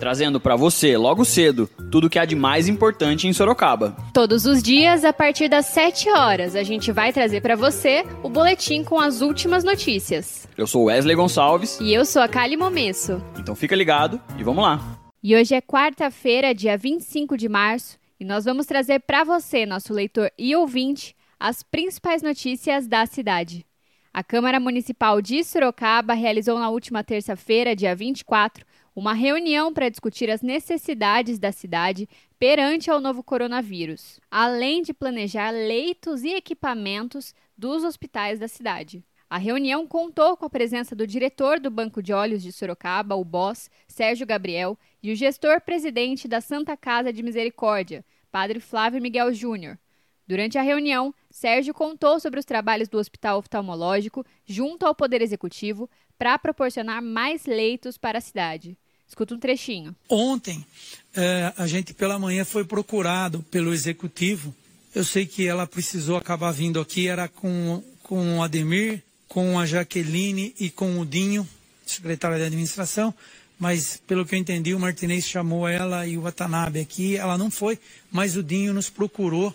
trazendo 0.00 0.40
para 0.40 0.56
você, 0.56 0.96
logo 0.96 1.26
cedo, 1.26 1.68
tudo 1.90 2.06
o 2.06 2.10
que 2.10 2.18
há 2.18 2.24
de 2.24 2.34
mais 2.34 2.66
importante 2.66 3.28
em 3.28 3.32
Sorocaba. 3.34 3.94
Todos 4.14 4.46
os 4.46 4.62
dias, 4.62 5.04
a 5.04 5.12
partir 5.12 5.46
das 5.46 5.66
7 5.66 6.08
horas, 6.08 6.56
a 6.56 6.62
gente 6.62 6.90
vai 6.90 7.12
trazer 7.12 7.42
para 7.42 7.54
você 7.54 8.02
o 8.22 8.30
boletim 8.30 8.82
com 8.82 8.98
as 8.98 9.20
últimas 9.20 9.62
notícias. 9.62 10.48
Eu 10.56 10.66
sou 10.66 10.84
Wesley 10.84 11.14
Gonçalves. 11.14 11.78
E 11.80 11.92
eu 11.92 12.06
sou 12.06 12.22
a 12.22 12.28
Kali 12.28 12.56
Momesso. 12.56 13.22
Então 13.38 13.54
fica 13.54 13.76
ligado 13.76 14.18
e 14.38 14.42
vamos 14.42 14.64
lá. 14.64 14.80
E 15.22 15.36
hoje 15.36 15.54
é 15.54 15.60
quarta-feira, 15.60 16.54
dia 16.54 16.78
25 16.78 17.36
de 17.36 17.46
março, 17.46 17.98
e 18.18 18.24
nós 18.24 18.46
vamos 18.46 18.64
trazer 18.64 19.00
para 19.00 19.22
você, 19.22 19.66
nosso 19.66 19.92
leitor 19.92 20.32
e 20.38 20.56
ouvinte, 20.56 21.14
as 21.38 21.62
principais 21.62 22.22
notícias 22.22 22.86
da 22.86 23.04
cidade. 23.04 23.66
A 24.12 24.24
Câmara 24.24 24.58
Municipal 24.58 25.20
de 25.20 25.44
Sorocaba 25.44 26.14
realizou 26.14 26.58
na 26.58 26.70
última 26.70 27.04
terça-feira, 27.04 27.76
dia 27.76 27.94
24, 27.94 28.64
uma 28.94 29.12
reunião 29.12 29.72
para 29.72 29.88
discutir 29.88 30.30
as 30.30 30.42
necessidades 30.42 31.38
da 31.38 31.52
cidade 31.52 32.08
perante 32.38 32.90
ao 32.90 33.00
novo 33.00 33.22
coronavírus, 33.22 34.20
além 34.30 34.82
de 34.82 34.92
planejar 34.92 35.50
leitos 35.50 36.22
e 36.22 36.30
equipamentos 36.34 37.34
dos 37.56 37.84
hospitais 37.84 38.38
da 38.38 38.48
cidade. 38.48 39.04
A 39.28 39.38
reunião 39.38 39.86
contou 39.86 40.36
com 40.36 40.44
a 40.46 40.50
presença 40.50 40.96
do 40.96 41.06
diretor 41.06 41.60
do 41.60 41.70
Banco 41.70 42.02
de 42.02 42.12
Olhos 42.12 42.42
de 42.42 42.50
Sorocaba, 42.50 43.14
o 43.14 43.24
BOS, 43.24 43.70
Sérgio 43.86 44.26
Gabriel, 44.26 44.76
e 45.00 45.12
o 45.12 45.14
gestor-presidente 45.14 46.26
da 46.26 46.40
Santa 46.40 46.76
Casa 46.76 47.12
de 47.12 47.22
Misericórdia, 47.22 48.04
Padre 48.32 48.58
Flávio 48.58 49.00
Miguel 49.00 49.32
Júnior. 49.32 49.78
Durante 50.26 50.58
a 50.58 50.62
reunião, 50.62 51.14
Sérgio 51.30 51.72
contou 51.74 52.18
sobre 52.18 52.40
os 52.40 52.44
trabalhos 52.44 52.88
do 52.88 52.98
Hospital 52.98 53.38
Oftalmológico 53.38 54.24
junto 54.44 54.84
ao 54.84 54.94
Poder 54.94 55.22
Executivo 55.22 55.88
para 56.18 56.38
proporcionar 56.38 57.00
mais 57.00 57.46
leitos 57.46 57.96
para 57.96 58.18
a 58.18 58.20
cidade. 58.20 58.76
Escuta 59.10 59.34
um 59.34 59.40
trechinho. 59.40 59.94
Ontem, 60.08 60.64
é, 61.12 61.52
a 61.56 61.66
gente 61.66 61.92
pela 61.92 62.16
manhã 62.16 62.44
foi 62.44 62.64
procurado 62.64 63.44
pelo 63.50 63.74
Executivo. 63.74 64.54
Eu 64.94 65.04
sei 65.04 65.26
que 65.26 65.44
ela 65.44 65.66
precisou 65.66 66.16
acabar 66.16 66.52
vindo 66.52 66.78
aqui, 66.80 67.08
era 67.08 67.26
com, 67.26 67.82
com 68.04 68.38
o 68.38 68.42
Ademir, 68.42 69.02
com 69.26 69.58
a 69.58 69.66
Jaqueline 69.66 70.54
e 70.60 70.70
com 70.70 71.00
o 71.00 71.04
Dinho, 71.04 71.46
secretário 71.84 72.36
de 72.36 72.44
administração, 72.44 73.12
mas 73.58 74.00
pelo 74.06 74.24
que 74.24 74.36
eu 74.36 74.38
entendi, 74.38 74.74
o 74.74 74.78
Martinez 74.78 75.24
chamou 75.24 75.66
ela 75.66 76.06
e 76.06 76.16
o 76.16 76.22
Watanabe 76.22 76.78
aqui, 76.78 77.16
ela 77.16 77.36
não 77.36 77.50
foi, 77.50 77.80
mas 78.12 78.36
o 78.36 78.44
Dinho 78.44 78.72
nos 78.72 78.88
procurou 78.88 79.52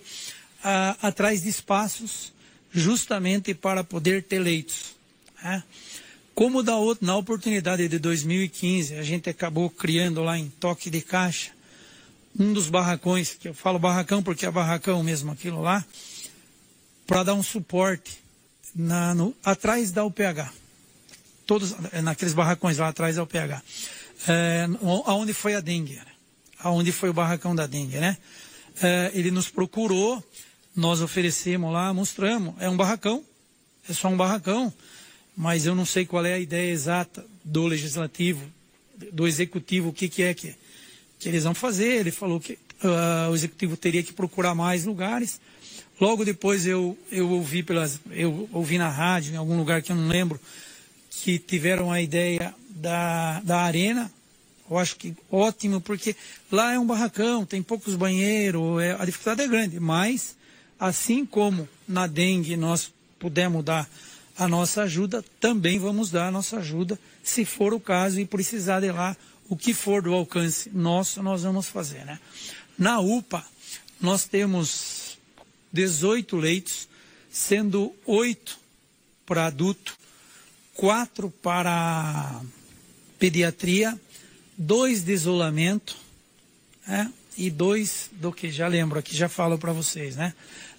ah, 0.61 0.97
atrás 1.01 1.43
de 1.43 1.49
espaços 1.49 2.33
justamente 2.73 3.53
para 3.53 3.85
poder 3.85 4.21
ter 4.23 4.39
leitos. 4.39 4.95
Né? 5.41 5.63
Como 6.35 6.61
da 6.61 6.75
outra, 6.75 7.07
na 7.07 7.15
oportunidade 7.15 7.87
de 7.87 7.97
2015, 7.97 8.95
a 8.95 9.03
gente 9.03 9.29
acabou 9.29 9.69
criando 9.69 10.21
lá 10.21 10.37
em 10.37 10.49
Toque 10.49 10.89
de 10.89 10.99
Caixa, 10.99 11.51
um 12.37 12.51
dos 12.51 12.69
barracões, 12.69 13.33
que 13.33 13.47
eu 13.47 13.53
falo 13.53 13.79
barracão 13.79 14.21
porque 14.21 14.45
é 14.45 14.51
barracão 14.51 15.01
mesmo 15.01 15.31
aquilo 15.31 15.61
lá, 15.61 15.85
para 17.07 17.23
dar 17.23 17.35
um 17.35 17.41
suporte 17.41 18.21
na, 18.75 19.15
no, 19.15 19.33
atrás 19.45 19.93
da 19.93 20.03
UPH. 20.03 20.51
Todos 21.47 21.73
eh, 21.93 22.01
naqueles 22.01 22.33
barracões 22.33 22.79
lá 22.79 22.89
atrás 22.89 23.15
da 23.15 23.23
UPH. 23.23 23.63
É, 24.27 24.67
aonde 25.05 25.31
foi 25.33 25.55
a 25.55 25.61
dengue, 25.61 25.95
né? 25.95 26.05
aonde 26.59 26.91
foi 26.91 27.09
o 27.09 27.13
barracão 27.13 27.55
da 27.55 27.65
dengue, 27.65 27.97
né? 27.97 28.17
É, 28.81 29.11
ele 29.13 29.31
nos 29.31 29.49
procurou, 29.49 30.21
nós 30.75 30.99
oferecemos 30.99 31.71
lá, 31.71 31.93
mostramos. 31.93 32.55
É 32.59 32.69
um 32.69 32.75
barracão, 32.75 33.23
é 33.87 33.93
só 33.93 34.09
um 34.09 34.17
barracão, 34.17 34.73
mas 35.35 35.65
eu 35.65 35.75
não 35.75 35.85
sei 35.85 36.05
qual 36.05 36.25
é 36.25 36.33
a 36.33 36.39
ideia 36.39 36.71
exata 36.71 37.25
do 37.43 37.67
legislativo, 37.67 38.41
do 39.11 39.27
executivo, 39.27 39.89
o 39.89 39.93
que, 39.93 40.07
que 40.07 40.23
é 40.23 40.33
que, 40.33 40.55
que 41.19 41.27
eles 41.27 41.43
vão 41.43 41.53
fazer. 41.53 41.99
Ele 41.99 42.11
falou 42.11 42.39
que 42.39 42.53
uh, 42.53 43.29
o 43.31 43.35
executivo 43.35 43.75
teria 43.75 44.03
que 44.03 44.13
procurar 44.13 44.55
mais 44.55 44.85
lugares. 44.85 45.39
Logo 45.99 46.25
depois 46.25 46.65
eu, 46.65 46.97
eu 47.11 47.29
ouvi 47.29 47.63
pelas, 47.63 47.99
eu 48.11 48.49
ouvi 48.51 48.77
na 48.77 48.89
rádio, 48.89 49.33
em 49.33 49.37
algum 49.37 49.57
lugar 49.57 49.81
que 49.81 49.91
eu 49.91 49.95
não 49.95 50.07
lembro, 50.07 50.39
que 51.09 51.39
tiveram 51.39 51.91
a 51.91 52.01
ideia 52.01 52.53
da, 52.69 53.39
da 53.41 53.61
arena. 53.61 54.11
Eu 54.69 54.77
acho 54.77 54.95
que 54.95 55.15
ótimo, 55.31 55.79
porque 55.79 56.15
lá 56.51 56.73
é 56.73 56.79
um 56.79 56.85
barracão, 56.85 57.45
tem 57.45 57.61
poucos 57.61 57.95
banheiros, 57.95 58.81
é, 58.81 58.95
a 58.99 59.05
dificuldade 59.05 59.41
é 59.43 59.47
grande. 59.47 59.79
Mas, 59.79 60.35
assim 60.79 61.25
como 61.25 61.67
na 61.87 62.07
dengue 62.07 62.57
nós 62.57 62.91
pudemos 63.19 63.63
dar 63.63 63.87
a 64.37 64.47
nossa 64.47 64.83
ajuda, 64.83 65.23
também 65.39 65.79
vamos 65.79 66.11
dar 66.11 66.27
a 66.27 66.31
nossa 66.31 66.57
ajuda, 66.57 66.99
se 67.23 67.45
for 67.45 67.73
o 67.73 67.79
caso 67.79 68.19
e 68.19 68.25
precisar 68.25 68.81
de 68.81 68.91
lá, 68.91 69.15
o 69.47 69.55
que 69.55 69.73
for 69.73 70.01
do 70.01 70.13
alcance 70.13 70.69
nosso, 70.73 71.21
nós 71.23 71.43
vamos 71.43 71.67
fazer. 71.67 72.05
Né? 72.05 72.19
Na 72.77 72.99
UPA, 72.99 73.45
nós 74.01 74.25
temos 74.25 75.17
18 75.71 76.35
leitos, 76.37 76.87
sendo 77.31 77.93
8 78.05 78.57
para 79.25 79.47
adulto, 79.47 79.97
4 80.75 81.29
para 81.41 82.41
pediatria, 83.17 83.99
2 84.57 85.03
de 85.03 85.13
isolamento, 85.13 85.95
né? 86.87 87.11
e 87.37 87.49
2 87.49 88.11
do 88.13 88.31
que 88.31 88.49
já 88.49 88.67
lembro 88.67 88.99
aqui, 88.99 89.15
já 89.15 89.29
falo 89.29 89.57
para 89.57 89.73
vocês, 89.73 90.15
né? 90.15 90.33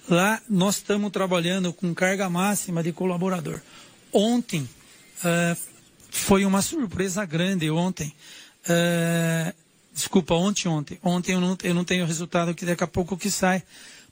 Lá 0.09 0.41
nós 0.49 0.77
estamos 0.77 1.11
trabalhando 1.11 1.73
com 1.73 1.93
carga 1.93 2.31
máxima 2.31 2.81
de 2.83 2.93
colaborador. 2.93 3.61
Ontem 4.13 4.61
uh, 4.63 5.61
foi 6.11 6.45
uma 6.45 6.63
surpresa 6.63 7.25
grande 7.25 7.69
ontem. 7.71 8.15
Uh, 8.69 9.53
desculpa, 9.93 10.35
ontem, 10.35 10.69
ontem. 10.69 10.99
Ontem 11.03 11.33
eu 11.33 11.41
não, 11.41 11.59
eu 11.63 11.75
não 11.75 11.85
tenho 11.85 12.07
resultado 12.07 12.55
que 12.55 12.65
daqui 12.65 12.85
a 12.85 12.87
pouco 12.87 13.17
que 13.17 13.31
sai 13.31 13.65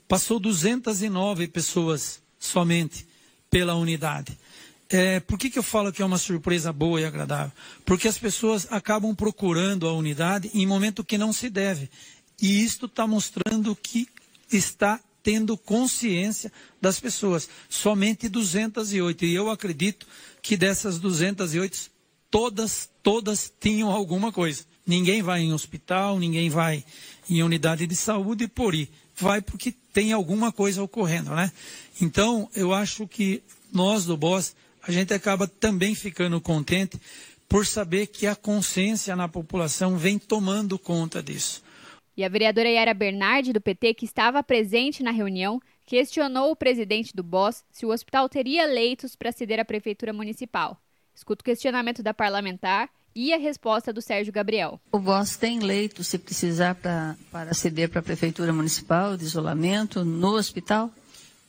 passou 0.05 0.37
209 0.37 1.47
pessoas 1.47 2.19
somente 2.37 3.07
pela 3.49 3.75
unidade. 3.75 4.37
É, 4.89 5.19
por 5.21 5.39
que, 5.39 5.49
que 5.49 5.57
eu 5.57 5.63
falo 5.63 5.91
que 5.91 6.01
é 6.01 6.05
uma 6.05 6.17
surpresa 6.17 6.71
boa 6.71 7.01
e 7.01 7.05
agradável? 7.05 7.51
Porque 7.85 8.07
as 8.07 8.19
pessoas 8.19 8.67
acabam 8.69 9.15
procurando 9.15 9.87
a 9.87 9.93
unidade 9.93 10.51
em 10.53 10.67
momento 10.67 11.03
que 11.03 11.17
não 11.17 11.33
se 11.33 11.49
deve. 11.49 11.89
E 12.39 12.63
isto 12.63 12.85
está 12.85 13.07
mostrando 13.07 13.75
que 13.75 14.07
está 14.51 14.99
tendo 15.25 15.57
consciência 15.57 16.53
das 16.79 16.99
pessoas. 16.99 17.49
Somente 17.67 18.29
208. 18.29 19.25
E 19.25 19.33
eu 19.33 19.49
acredito 19.49 20.05
que 20.39 20.55
dessas 20.55 20.99
208, 20.99 21.89
todas, 22.29 22.87
todas 23.01 23.51
tinham 23.59 23.89
alguma 23.89 24.31
coisa. 24.31 24.63
Ninguém 24.85 25.23
vai 25.23 25.41
em 25.41 25.51
hospital, 25.51 26.19
ninguém 26.19 26.47
vai 26.47 26.85
em 27.27 27.41
unidade 27.41 27.87
de 27.87 27.95
saúde 27.95 28.47
por 28.47 28.75
ir 28.75 28.87
vai 29.15 29.41
porque 29.41 29.73
tem 29.93 30.11
alguma 30.11 30.51
coisa 30.51 30.83
ocorrendo, 30.83 31.31
né? 31.31 31.51
Então, 32.01 32.49
eu 32.53 32.73
acho 32.73 33.07
que 33.07 33.41
nós 33.71 34.05
do 34.05 34.17
BOS, 34.17 34.55
a 34.83 34.91
gente 34.91 35.13
acaba 35.13 35.47
também 35.47 35.95
ficando 35.95 36.39
contente 36.41 36.99
por 37.47 37.65
saber 37.65 38.07
que 38.07 38.27
a 38.27 38.35
consciência 38.35 39.15
na 39.15 39.27
população 39.27 39.97
vem 39.97 40.19
tomando 40.19 40.77
conta 40.77 41.23
disso. 41.23 41.63
E 42.17 42.23
a 42.23 42.29
vereadora 42.29 42.69
Yara 42.69 42.93
Bernardi, 42.93 43.51
do 43.51 43.59
PT, 43.59 43.93
que 43.93 44.05
estava 44.05 44.41
presente 44.41 45.03
na 45.03 45.11
reunião, 45.11 45.61
questionou 45.85 46.51
o 46.51 46.55
presidente 46.55 47.13
do 47.13 47.21
BOS 47.21 47.63
se 47.71 47.85
o 47.85 47.91
hospital 47.91 48.29
teria 48.29 48.65
leitos 48.65 49.15
para 49.15 49.31
ceder 49.31 49.59
à 49.59 49.65
prefeitura 49.65 50.13
municipal. 50.13 50.77
Escuta 51.13 51.41
o 51.41 51.45
questionamento 51.45 52.01
da 52.01 52.13
parlamentar 52.13 52.89
e 53.13 53.33
a 53.33 53.37
resposta 53.37 53.93
do 53.93 54.01
Sérgio 54.01 54.31
Gabriel. 54.31 54.79
O 54.91 54.99
BOS 54.99 55.37
tem 55.37 55.59
leito, 55.59 56.03
se 56.03 56.17
precisar, 56.17 56.75
pra, 56.75 57.15
para 57.31 57.53
ceder 57.53 57.89
para 57.89 57.99
a 57.99 58.03
Prefeitura 58.03 58.51
Municipal 58.51 59.15
de 59.15 59.23
isolamento 59.23 60.03
no 60.03 60.35
hospital? 60.35 60.91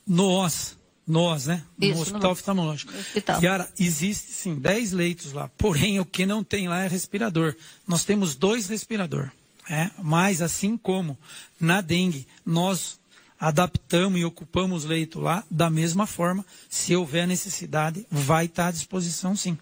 Nós, 0.05 0.77
nós, 1.05 1.47
né? 1.47 1.63
Isso, 1.79 1.95
no 1.95 2.01
Hospital 2.01 2.31
Oftalmológico. 2.31 2.93
Hospital. 2.93 3.41
Yara, 3.41 3.69
existe 3.77 4.31
sim 4.31 4.55
10 4.55 4.93
leitos 4.93 5.33
lá, 5.33 5.49
porém 5.57 5.99
o 5.99 6.05
que 6.05 6.25
não 6.25 6.43
tem 6.43 6.69
lá 6.69 6.83
é 6.83 6.87
respirador. 6.87 7.55
Nós 7.85 8.05
temos 8.05 8.35
dois 8.35 8.69
respiradores. 8.69 9.31
É, 9.69 9.89
mas 10.01 10.41
assim 10.41 10.77
como 10.77 11.17
na 11.59 11.81
dengue, 11.81 12.27
nós 12.45 12.99
adaptamos 13.39 14.19
e 14.19 14.25
ocupamos 14.25 14.85
leito 14.85 15.19
lá, 15.19 15.43
da 15.49 15.69
mesma 15.69 16.07
forma, 16.07 16.45
se 16.69 16.95
houver 16.95 17.27
necessidade, 17.27 18.05
vai 18.09 18.45
estar 18.45 18.67
à 18.67 18.71
disposição 18.71 19.35
sim. 19.35 19.57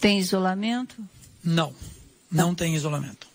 Tem 0.00 0.18
isolamento? 0.18 0.96
Não, 1.44 1.74
não 2.30 2.54
tem 2.54 2.74
isolamento. 2.74 3.26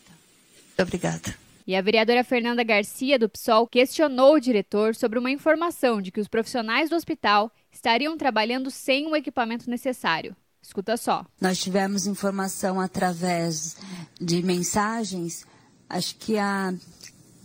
Muito 0.67 0.81
obrigada. 0.81 1.35
E 1.65 1.75
a 1.75 1.81
vereadora 1.81 2.23
Fernanda 2.23 2.63
Garcia, 2.63 3.17
do 3.17 3.29
PSOL, 3.29 3.67
questionou 3.67 4.35
o 4.35 4.39
diretor 4.39 4.95
sobre 4.95 5.17
uma 5.17 5.31
informação 5.31 6.01
de 6.01 6.11
que 6.11 6.19
os 6.19 6.27
profissionais 6.27 6.89
do 6.89 6.95
hospital 6.95 7.51
estariam 7.71 8.17
trabalhando 8.17 8.69
sem 8.69 9.07
o 9.07 9.15
equipamento 9.15 9.69
necessário. 9.69 10.35
Escuta 10.61 10.97
só. 10.97 11.25
Nós 11.39 11.59
tivemos 11.59 12.05
informação 12.07 12.79
através 12.79 13.77
de 14.19 14.41
mensagens, 14.41 15.45
acho 15.93 16.15
que 16.15 16.37
a 16.37 16.73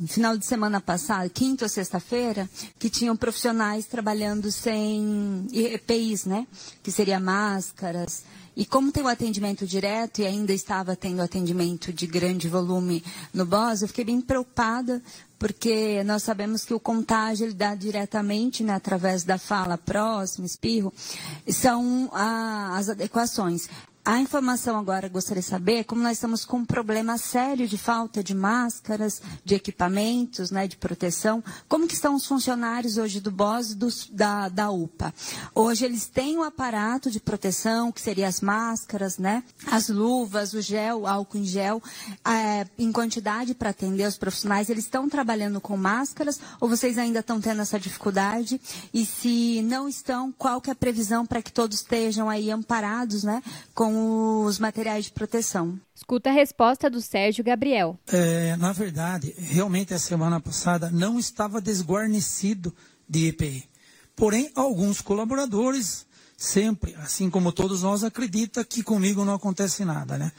final 0.07 0.37
de 0.39 0.47
semana 0.47 0.81
passada, 0.81 1.29
quinta 1.29 1.65
ou 1.65 1.69
sexta-feira, 1.69 2.49
que 2.79 2.89
tinham 2.89 3.17
profissionais 3.17 3.87
trabalhando 3.87 4.51
sem 4.53 5.47
EPIs, 5.53 6.25
né? 6.25 6.47
Que 6.83 6.93
seria 6.93 7.19
máscaras. 7.19 8.23
E 8.57 8.65
como 8.65 8.91
tem 8.91 9.03
o 9.05 9.09
atendimento 9.09 9.67
direto 9.67 10.21
e 10.21 10.27
ainda 10.27 10.53
estava 10.53 10.97
tendo 10.97 11.23
atendimento 11.23 11.93
de 11.93 12.07
grande 12.07 12.49
volume 12.49 13.05
no 13.33 13.47
BOS, 13.47 13.83
eu 13.83 13.89
fiquei 13.89 14.05
bem 14.05 14.21
preocupada, 14.21 15.01
porque 15.39 16.03
nós 16.03 16.25
sabemos 16.25 16.65
que 16.65 16.75
o 16.75 16.81
contágio 16.81 17.47
ele 17.47 17.55
dá 17.55 17.77
diretamente, 17.77 18.65
né, 18.65 18.75
através 18.75 19.23
da 19.23 19.39
fala 19.39 19.79
próxima, 19.79 20.45
espirro, 20.45 20.93
são 21.49 22.11
as 22.13 22.89
adequações. 22.89 23.69
A 24.09 24.19
informação 24.19 24.79
agora 24.79 25.07
gostaria 25.07 25.43
de 25.43 25.47
saber 25.47 25.85
como 25.85 26.03
nós 26.03 26.13
estamos 26.13 26.43
com 26.43 26.61
um 26.61 26.65
problema 26.65 27.19
sério 27.19 27.69
de 27.69 27.77
falta 27.77 28.25
de 28.25 28.35
máscaras, 28.35 29.21
de 29.45 29.55
equipamentos, 29.55 30.51
né, 30.51 30.67
de 30.67 30.79
proteção. 30.79 31.45
Como 31.69 31.87
que 31.87 31.93
estão 31.93 32.15
os 32.15 32.25
funcionários 32.25 32.97
hoje 32.97 33.21
do 33.21 33.31
BOS 33.31 33.75
dos, 33.75 34.09
da, 34.11 34.49
da 34.49 34.71
UPA? 34.71 35.13
Hoje 35.55 35.85
eles 35.85 36.07
têm 36.07 36.39
o 36.39 36.43
aparato 36.43 37.11
de 37.11 37.21
proteção, 37.21 37.93
que 37.93 38.01
seria 38.01 38.27
as 38.27 38.41
máscaras, 38.41 39.19
né, 39.19 39.45
as 39.67 39.91
luvas, 39.91 40.55
o 40.55 40.63
gel, 40.63 41.07
álcool 41.07 41.37
em 41.37 41.45
gel, 41.45 41.83
é, 42.25 42.67
em 42.79 42.91
quantidade 42.91 43.55
para 43.55 43.69
atender 43.69 44.09
os 44.09 44.17
profissionais. 44.17 44.71
Eles 44.71 44.85
estão 44.85 45.07
trabalhando 45.07 45.61
com 45.61 45.77
máscaras 45.77 46.41
ou 46.59 46.67
vocês 46.67 46.97
ainda 46.97 47.19
estão 47.19 47.43
tendo 47.43 47.61
essa 47.61 47.79
dificuldade? 47.79 48.59
E 48.95 49.05
se 49.05 49.61
não 49.61 49.87
estão, 49.87 50.33
qual 50.33 50.63
que 50.63 50.71
é 50.71 50.73
a 50.73 50.75
previsão 50.75 51.27
para 51.27 51.43
que 51.43 51.53
todos 51.53 51.77
estejam 51.77 52.31
aí 52.31 52.51
amparados, 52.51 53.23
né, 53.23 53.43
com 53.75 53.98
os 54.47 54.59
materiais 54.59 55.07
de 55.07 55.13
proteção. 55.13 55.79
Escuta 55.95 56.31
a 56.31 56.33
resposta 56.33 56.89
do 56.89 57.01
Sérgio 57.01 57.45
Gabriel. 57.45 57.99
É, 58.07 58.57
na 58.57 58.73
verdade, 58.73 59.35
realmente 59.37 59.93
a 59.93 59.99
semana 59.99 60.41
passada 60.41 60.91
não 60.91 61.19
estava 61.19 61.61
desguarnecido 61.61 62.75
de 63.09 63.29
EPI. 63.29 63.69
Porém, 64.15 64.51
alguns 64.55 65.01
colaboradores 65.01 66.07
sempre, 66.37 66.95
assim 66.97 67.29
como 67.29 67.53
todos 67.53 67.83
nós, 67.83 68.05
acreditam 68.05 68.65
que 68.65 68.83
comigo 68.83 69.25
não 69.25 69.35
acontece 69.35 69.85
nada, 69.85 70.17
né? 70.17 70.33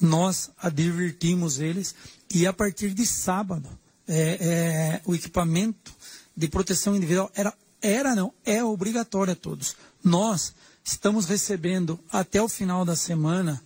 Nós 0.00 0.50
advertimos 0.58 1.58
eles 1.58 1.94
e 2.32 2.46
a 2.46 2.52
partir 2.52 2.90
de 2.90 3.06
sábado, 3.06 3.68
é, 4.06 4.38
é, 4.40 5.00
o 5.04 5.14
equipamento 5.14 5.92
de 6.36 6.48
proteção 6.48 6.94
individual 6.94 7.30
era, 7.34 7.54
era 7.80 8.14
não, 8.14 8.32
é 8.44 8.62
obrigatório 8.62 9.32
a 9.32 9.36
todos. 9.36 9.76
Nós 10.04 10.54
Estamos 10.86 11.26
recebendo 11.26 11.98
até 12.12 12.40
o 12.40 12.48
final 12.48 12.84
da 12.84 12.94
semana 12.94 13.60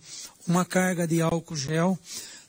uma 0.47 0.65
carga 0.65 1.05
de 1.05 1.21
álcool 1.21 1.55
gel. 1.55 1.99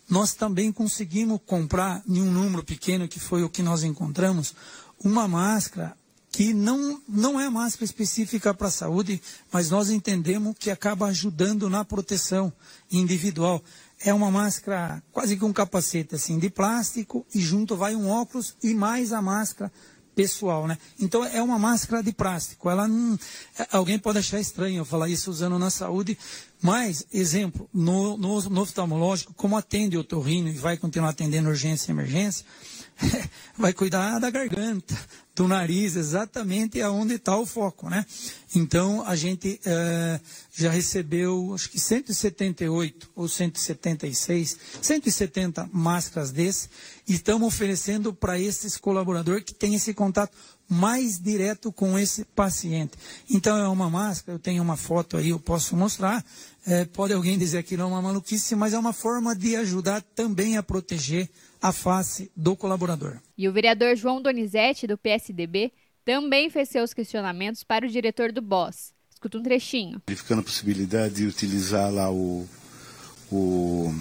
Nós 0.09 0.33
também 0.33 0.73
conseguimos 0.73 1.43
comprar, 1.45 2.03
em 2.09 2.23
um 2.23 2.33
número 2.33 2.65
pequeno, 2.65 3.07
que 3.07 3.21
foi 3.21 3.45
o 3.45 3.51
que 3.51 3.63
nós 3.63 3.85
encontramos, 3.85 4.55
uma 5.05 5.29
máscara 5.29 5.95
que 6.31 6.55
não, 6.55 6.99
não 7.07 7.39
é 7.39 7.51
máscara 7.51 7.85
específica 7.85 8.55
para 8.55 8.69
a 8.69 8.71
saúde, 8.71 9.21
mas 9.53 9.69
nós 9.69 9.91
entendemos 9.91 10.57
que 10.59 10.71
acaba 10.71 11.07
ajudando 11.09 11.69
na 11.69 11.85
proteção 11.85 12.51
individual. 12.91 13.63
É 14.01 14.15
uma 14.15 14.31
máscara 14.31 15.03
quase 15.13 15.37
que 15.37 15.45
um 15.45 15.53
capacete 15.53 16.15
assim 16.15 16.39
de 16.39 16.49
plástico 16.49 17.27
e 17.35 17.41
junto 17.41 17.77
vai 17.77 17.95
um 17.95 18.09
óculos 18.09 18.57
e 18.63 18.73
mais 18.73 19.13
a 19.13 19.21
máscara 19.21 19.71
pessoal, 20.15 20.67
né? 20.67 20.79
Então 21.01 21.25
é 21.25 21.43
uma 21.43 21.59
máscara 21.59 22.03
de 22.03 22.13
plástico. 22.13 22.69
Ela 22.69 22.87
não, 22.87 23.19
alguém 23.71 23.99
pode 23.99 24.19
achar 24.19 24.41
estranho 24.41 24.79
eu 24.79 24.85
falar 24.85 25.09
isso 25.09 25.31
usando 25.31 25.59
na 25.59 25.71
saúde, 25.71 26.17
mas 26.61 27.07
exemplo 27.13 27.69
no, 27.73 28.17
no, 28.17 28.41
no 28.43 28.61
oftalmológico, 28.61 29.35
como 29.35 29.57
atende 29.57 29.97
o 29.97 30.05
torrino 30.05 30.49
e 30.49 30.53
vai 30.53 30.77
continuar 30.77 31.11
atendendo 31.11 31.49
urgência 31.49 31.91
e 31.91 31.95
emergência, 31.95 32.45
vai 33.57 33.73
cuidar 33.73 34.19
da 34.19 34.31
garganta, 34.31 34.97
do 35.35 35.49
nariz, 35.49 35.97
exatamente 35.97 36.81
aonde 36.81 37.15
está 37.15 37.37
o 37.37 37.47
foco, 37.47 37.89
né? 37.89 38.05
Então, 38.55 39.03
a 39.07 39.17
gente 39.17 39.61
é, 39.65 40.21
já 40.53 40.71
recebeu, 40.71 41.55
acho 41.55 41.71
que 41.71 41.81
178 41.81 43.11
ou 43.15 43.29
176, 43.29 44.59
170 44.81 45.71
máscaras 45.73 46.31
desse, 46.31 46.69
e 47.09 47.15
estamos 47.15 47.49
oferecendo 47.49 48.13
para 48.13 48.39
esses 48.39 48.77
colaboradores 48.77 49.45
que 49.45 49.55
têm 49.55 49.75
esse 49.75 49.95
contato 49.95 50.37
mais 50.69 51.19
direto 51.19 51.73
com 51.73 51.99
esse 51.99 52.25
paciente. 52.25 52.93
Então, 53.29 53.57
é 53.57 53.69
uma 53.69 53.91
máscara, 53.91 54.37
eu 54.37 54.39
tenho 54.39 54.63
uma 54.63 54.77
foto 54.77 55.17
aí, 55.17 55.31
eu 55.31 55.39
posso 55.39 55.77
mostrar, 55.77 56.25
é, 56.67 56.85
pode 56.85 57.13
alguém 57.13 57.39
dizer 57.39 57.63
que 57.63 57.77
não 57.77 57.87
é 57.87 57.89
uma 57.89 58.03
maluquice, 58.03 58.55
mas 58.55 58.73
é 58.73 58.79
uma 58.79 58.93
forma 58.93 59.35
de 59.35 59.57
ajudar 59.57 60.03
também 60.15 60.57
a 60.57 60.63
proteger 60.63 61.29
a 61.63 61.73
face 61.73 62.31
do 62.37 62.57
colaborador. 62.57 63.19
E 63.39 63.49
o 63.49 63.53
vereador 63.53 63.95
João 63.95 64.21
Donizete, 64.21 64.87
do 64.87 64.99
PSDB, 64.99 65.73
também 66.05 66.51
fez 66.51 66.69
seus 66.69 66.93
questionamentos 66.93 67.63
para 67.63 67.87
o 67.87 67.89
diretor 67.89 68.33
do 68.33 68.43
BOS. 68.43 68.93
Escuta 69.09 69.39
um 69.39 69.43
trechinho. 69.43 70.03
Verificando 70.05 70.41
a 70.41 70.43
possibilidade 70.43 71.15
de 71.15 71.27
utilizar 71.27 71.93
lá 71.93 72.11
o, 72.11 72.49
o 73.31 73.95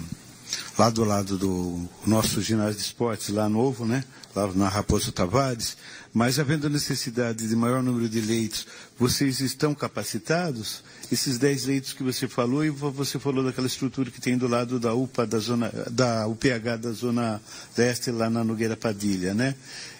lá 0.76 0.90
do 0.90 1.04
lado 1.04 1.38
do 1.38 1.88
nosso 2.04 2.42
ginásio 2.42 2.74
de 2.74 2.82
esportes, 2.82 3.28
lá 3.28 3.48
novo, 3.48 3.86
né? 3.86 4.04
Lá 4.34 4.48
na 4.52 4.68
Raposo 4.68 5.12
Tavares, 5.12 5.76
mas 6.12 6.38
havendo 6.38 6.68
necessidade 6.68 7.48
de 7.48 7.56
maior 7.56 7.82
número 7.82 8.08
de 8.08 8.20
leitos, 8.20 8.66
vocês 8.98 9.40
estão 9.40 9.74
capacitados? 9.74 10.84
Esses 11.10 11.38
10 11.38 11.64
leitos 11.64 11.92
que 11.92 12.02
você 12.02 12.28
falou, 12.28 12.64
e 12.64 12.70
você 12.70 13.18
falou 13.18 13.42
daquela 13.42 13.66
estrutura 13.66 14.10
que 14.10 14.20
tem 14.20 14.36
do 14.36 14.46
lado 14.46 14.78
da 14.78 14.92
UPA, 14.92 15.26
da 15.26 15.38
zona, 15.38 15.72
da 15.90 16.26
UPH 16.26 16.78
da 16.80 16.92
Zona 16.92 17.40
Leste, 17.76 18.10
lá 18.10 18.28
na 18.28 18.44
Nogueira 18.44 18.76
Padilha, 18.76 19.32
né? 19.32 19.54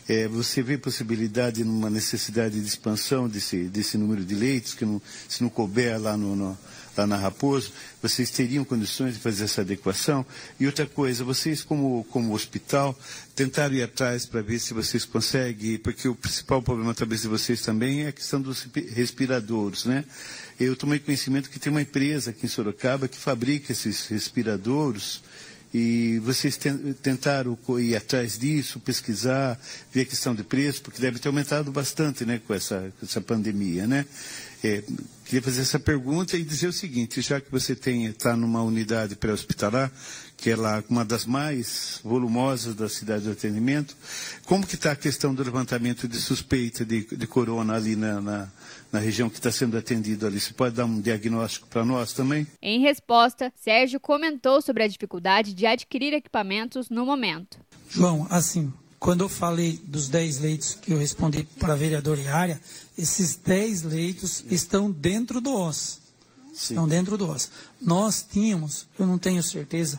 É, 0.08 0.28
você 0.28 0.62
vê 0.62 0.76
possibilidade 0.76 1.64
numa 1.64 1.88
necessidade 1.88 2.60
de 2.60 2.66
expansão 2.66 3.28
desse, 3.28 3.64
desse 3.64 3.96
número 3.96 4.24
de 4.24 4.34
leitos, 4.34 4.74
que 4.74 4.84
não, 4.84 5.00
se 5.28 5.42
não 5.42 5.48
couber 5.48 5.98
lá 6.00 6.16
no, 6.16 6.36
no 6.36 6.58
lá 6.96 7.06
na 7.06 7.16
Raposo, 7.16 7.72
vocês 8.00 8.30
teriam 8.30 8.64
condições 8.64 9.14
de 9.14 9.20
fazer 9.20 9.44
essa 9.44 9.62
adequação? 9.62 10.24
E 10.58 10.66
outra 10.66 10.86
coisa, 10.86 11.24
vocês 11.24 11.62
como, 11.62 12.04
como 12.10 12.34
hospital, 12.34 12.98
tentaram 13.34 13.74
ir 13.74 13.82
atrás 13.82 14.26
para 14.26 14.42
ver 14.42 14.58
se 14.58 14.74
vocês 14.74 15.04
conseguem, 15.04 15.78
porque 15.78 16.08
o 16.08 16.14
principal 16.14 16.62
problema 16.62 16.94
talvez 16.94 17.22
de 17.22 17.28
vocês 17.28 17.62
também 17.62 18.04
é 18.04 18.08
a 18.08 18.12
questão 18.12 18.40
dos 18.40 18.66
respiradores, 18.94 19.84
né? 19.84 20.04
Eu 20.60 20.76
tomei 20.76 20.98
conhecimento 20.98 21.50
que 21.50 21.58
tem 21.58 21.70
uma 21.70 21.82
empresa 21.82 22.30
aqui 22.30 22.46
em 22.46 22.48
Sorocaba 22.48 23.08
que 23.08 23.16
fabrica 23.16 23.72
esses 23.72 24.06
respiradores, 24.06 25.22
e 25.74 26.18
vocês 26.18 26.58
tentaram 27.00 27.58
ir 27.78 27.96
atrás 27.96 28.38
disso, 28.38 28.78
pesquisar, 28.78 29.58
ver 29.90 30.02
a 30.02 30.04
questão 30.04 30.34
de 30.34 30.44
preço, 30.44 30.82
porque 30.82 31.00
deve 31.00 31.18
ter 31.18 31.28
aumentado 31.28 31.72
bastante 31.72 32.26
né, 32.26 32.42
com 32.46 32.52
essa, 32.52 32.92
essa 33.02 33.22
pandemia, 33.22 33.86
né? 33.86 34.04
É, 34.64 34.82
queria 35.24 35.42
fazer 35.42 35.62
essa 35.62 35.80
pergunta 35.80 36.36
e 36.36 36.44
dizer 36.44 36.68
o 36.68 36.72
seguinte, 36.72 37.20
já 37.20 37.40
que 37.40 37.50
você 37.50 37.72
está 37.72 38.36
numa 38.36 38.62
unidade 38.62 39.16
pré-hospitalar, 39.16 39.90
que 40.36 40.50
é 40.50 40.56
lá 40.56 40.82
uma 40.88 41.04
das 41.04 41.24
mais 41.24 42.00
volumosas 42.04 42.74
da 42.74 42.88
cidade 42.88 43.24
de 43.24 43.30
atendimento, 43.30 43.96
como 44.44 44.66
que 44.66 44.74
está 44.74 44.92
a 44.92 44.96
questão 44.96 45.34
do 45.34 45.42
levantamento 45.42 46.06
de 46.06 46.16
suspeita 46.16 46.84
de, 46.84 47.04
de 47.04 47.26
corona 47.26 47.74
ali 47.74 47.96
na, 47.96 48.20
na, 48.20 48.48
na 48.92 48.98
região 48.98 49.28
que 49.28 49.36
está 49.36 49.50
sendo 49.50 49.76
atendido 49.76 50.26
ali? 50.26 50.38
Você 50.38 50.52
pode 50.52 50.76
dar 50.76 50.84
um 50.84 51.00
diagnóstico 51.00 51.66
para 51.68 51.84
nós 51.84 52.12
também? 52.12 52.46
Em 52.60 52.80
resposta, 52.80 53.52
Sérgio 53.56 53.98
comentou 53.98 54.60
sobre 54.60 54.82
a 54.82 54.88
dificuldade 54.88 55.54
de 55.54 55.66
adquirir 55.66 56.12
equipamentos 56.12 56.88
no 56.88 57.06
momento. 57.06 57.58
João, 57.88 58.26
assim, 58.30 58.72
quando 59.02 59.22
eu 59.22 59.28
falei 59.28 59.80
dos 59.84 60.08
10 60.08 60.38
leitos 60.38 60.78
que 60.80 60.92
eu 60.92 60.98
respondi 60.98 61.42
para 61.58 61.72
a 61.72 61.76
vereadora 61.76 62.20
Iária, 62.20 62.60
esses 62.96 63.34
10 63.34 63.82
leitos 63.82 64.44
estão 64.48 64.92
dentro 64.92 65.40
do 65.40 65.52
OS. 65.52 65.98
Sim. 66.54 66.74
Estão 66.74 66.86
dentro 66.86 67.18
do 67.18 67.28
OS. 67.28 67.50
Nós 67.80 68.24
tínhamos, 68.30 68.86
eu 68.96 69.04
não 69.04 69.18
tenho 69.18 69.42
certeza, 69.42 69.98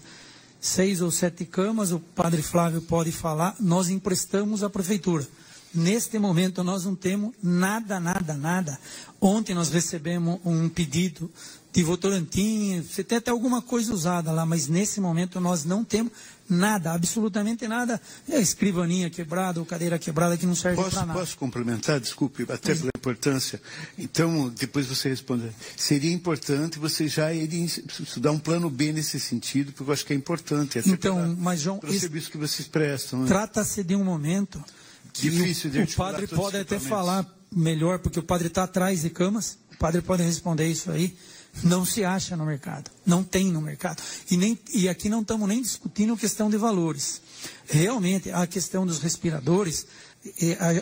seis 0.62 1.01
ou 1.01 1.12
sete 1.12 1.43
camas, 1.43 1.91
o 1.91 2.00
padre 2.00 2.41
Flávio 2.41 2.81
pode 2.81 3.12
falar, 3.12 3.57
nós 3.60 3.89
emprestamos 3.89 4.63
à 4.63 4.69
prefeitura. 4.69 5.27
Neste 5.74 6.17
momento 6.17 6.63
nós 6.63 6.86
não 6.86 6.95
temos 6.95 7.33
nada, 7.43 8.00
nada, 8.00 8.33
nada. 8.36 8.79
Ontem 9.19 9.53
nós 9.53 9.69
recebemos 9.69 10.39
um 10.45 10.69
pedido 10.69 11.29
de 11.74 11.82
Votorantim, 11.82 12.84
você 12.88 13.03
tem 13.03 13.18
até 13.18 13.32
alguma 13.32 13.60
coisa 13.60 13.92
usada 13.92 14.32
lá, 14.32 14.46
mas 14.46 14.68
nesse 14.68 15.01
momento 15.01 15.39
nós 15.39 15.65
não 15.65 15.84
temos 15.84 16.12
nada, 16.48 16.94
absolutamente 16.94 17.68
nada. 17.68 18.00
É 18.30 18.39
escrivaninha 18.39 19.10
quebrada 19.10 19.60
ou 19.60 19.65
cadeira 19.65 19.98
quebrada 19.98 20.38
que 20.38 20.46
não 20.46 20.53
serve 20.53 20.80
para 20.84 21.06
nada. 21.08 21.20
Posso 21.20 21.36
complementar? 21.36 22.00
Desculpe, 22.00 22.44
até 22.44 22.75
pela 22.75 22.92
importância. 22.96 23.60
Então, 23.98 24.50
depois 24.50 24.86
você 24.86 25.10
responde. 25.10 25.50
Seria 25.75 26.13
importante 26.13 26.77
você 26.77 27.08
já 27.08 27.34
ir 27.34 27.51
estudar 27.65 28.32
um 28.32 28.39
plano 28.39 28.70
B 28.70 28.92
nesse 28.94 29.20
sentido, 29.20 29.72
porque 29.72 29.89
eu 29.89 29.94
acho 29.94 30.06
que 30.06 30.13
é 30.13 30.15
importante. 30.15 30.77
Então, 30.86 31.15
pela, 31.15 31.27
mas 31.39 31.62
João, 31.62 31.80
o 31.84 31.92
serviço 31.92 32.30
que 32.30 32.38
vocês 32.38 32.68
prestam. 32.68 33.24
Né? 33.24 33.27
Trata-se 33.27 33.84
de 33.84 33.96
um 33.96 34.03
momento 34.03 34.63
que 35.12 35.27
Difícil 35.27 35.72
o, 35.72 35.84
o 35.84 35.96
padre 35.96 36.27
pode 36.27 36.58
até 36.58 36.77
falar 36.77 37.25
melhor, 37.51 37.98
porque 37.98 38.20
o 38.20 38.24
padre 38.24 38.46
está 38.46 38.65
atrás 38.65 39.01
de 39.01 39.10
camas. 39.10 39.58
O 39.74 39.77
padre 39.77 40.03
pode 40.03 40.22
responder 40.22 40.68
isso 40.68 40.92
aí 40.92 41.18
não 41.62 41.86
se 41.86 42.03
acha 42.03 42.36
no 42.36 42.45
mercado, 42.45 42.89
não 43.05 43.24
tem 43.24 43.51
no 43.51 43.62
mercado. 43.62 44.01
E, 44.31 44.38
nem, 44.38 44.57
e 44.74 44.89
aqui 44.89 45.10
não 45.10 45.22
estamos 45.22 45.48
nem 45.48 45.62
discutindo 45.62 46.17
questão 46.17 46.50
de 46.50 46.57
valores. 46.57 47.22
Realmente, 47.67 48.31
a 48.31 48.48
questão 48.48 48.86
dos 48.86 49.00
respiradores, 49.00 49.86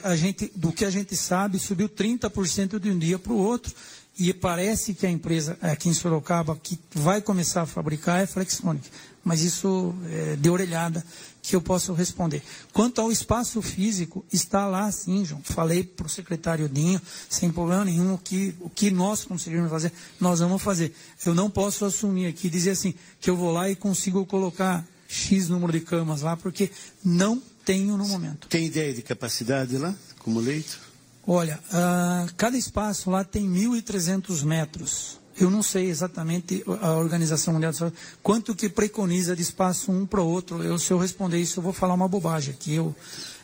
a, 0.04 0.12
a 0.12 0.16
gente, 0.16 0.51
do 0.56 0.72
que 0.72 0.86
a 0.86 0.90
gente 0.90 1.16
sabe, 1.16 1.60
subiu 1.60 1.90
30% 1.90 2.80
de 2.80 2.90
um 2.90 2.98
dia 2.98 3.20
para 3.20 3.34
o 3.34 3.38
outro. 3.38 3.74
E 4.18 4.34
parece 4.34 4.94
que 4.94 5.06
a 5.06 5.10
empresa 5.10 5.58
aqui 5.62 5.90
em 5.90 5.94
Sorocaba 5.94 6.56
que 6.62 6.78
vai 6.94 7.22
começar 7.22 7.63
a 7.63 7.66
fabricar 7.66 8.22
é 8.22 8.28
Flextronic. 8.28 8.88
Mas 9.24 9.42
isso 9.42 9.94
é 10.10 10.36
de 10.36 10.50
orelhada 10.50 11.04
que 11.42 11.56
eu 11.56 11.62
posso 11.62 11.94
responder. 11.94 12.42
Quanto 12.72 13.01
ao 13.01 13.12
espaço 13.12 13.62
físico, 13.62 14.25
está 14.32 14.68
lá 14.68 14.92
sim, 14.92 15.25
João. 15.25 15.42
Falei 15.44 15.84
para 15.84 16.06
o 16.06 16.10
secretário 16.10 16.70
Dinho, 16.70 17.01
sem 17.30 17.51
problema 17.51 17.86
nenhum, 17.86 18.13
o 18.13 18.18
que, 18.18 18.56
o 18.60 18.70
que 18.70 18.92
nós 18.92 19.24
conseguirmos 19.24 19.70
fazer, 19.70 19.92
nós 20.20 20.40
vamos 20.40 20.62
fazer. 20.62 20.94
Eu 21.25 21.34
não 21.34 21.50
posso 21.50 21.86
assumir 21.86 22.28
aqui, 22.28 22.50
dizer 22.50 22.72
assim, 22.72 22.94
que 23.20 23.30
eu 23.30 23.36
vou 23.36 23.51
lá 23.51 23.70
e 23.70 23.75
consigo 23.75 24.25
colocar 24.25 24.86
X 25.08 25.50
número 25.50 25.74
de 25.74 25.82
camas 25.82 26.22
lá, 26.22 26.38
porque 26.38 26.72
não 27.04 27.42
tenho 27.66 27.98
no 27.98 28.08
momento. 28.08 28.48
Tem 28.48 28.66
ideia 28.66 28.94
de 28.94 29.01
capacidade 29.01 29.78
lá, 29.78 29.96
como 30.20 30.40
leito? 30.40 30.80
Olha, 31.25 31.60
uh, 31.68 32.34
cada 32.36 32.58
espaço 32.58 33.10
lá 33.12 33.24
tem 33.24 33.48
1.300 33.48 34.44
metros. 34.44 35.21
Eu 35.42 35.50
não 35.50 35.64
sei 35.64 35.90
exatamente 35.90 36.64
a 36.82 36.92
Organização 36.94 37.56
Mundial 37.56 37.72
de 37.72 37.78
Saúde, 37.80 37.96
quanto 38.22 38.54
que 38.54 38.70
preconiza 38.70 39.36
de 39.36 39.42
espaço 39.42 39.92
um 39.92 40.06
para 40.06 40.22
o 40.22 40.28
outro. 40.28 40.62
Eu, 40.62 40.78
se 40.78 40.92
eu 40.94 41.00
responder 41.00 41.40
isso, 41.40 41.58
eu 41.60 41.64
vou 41.64 41.74
falar 41.74 41.96
uma 41.96 42.08
bobagem 42.08 42.54
aqui. 42.54 42.76
Eu, 42.76 42.96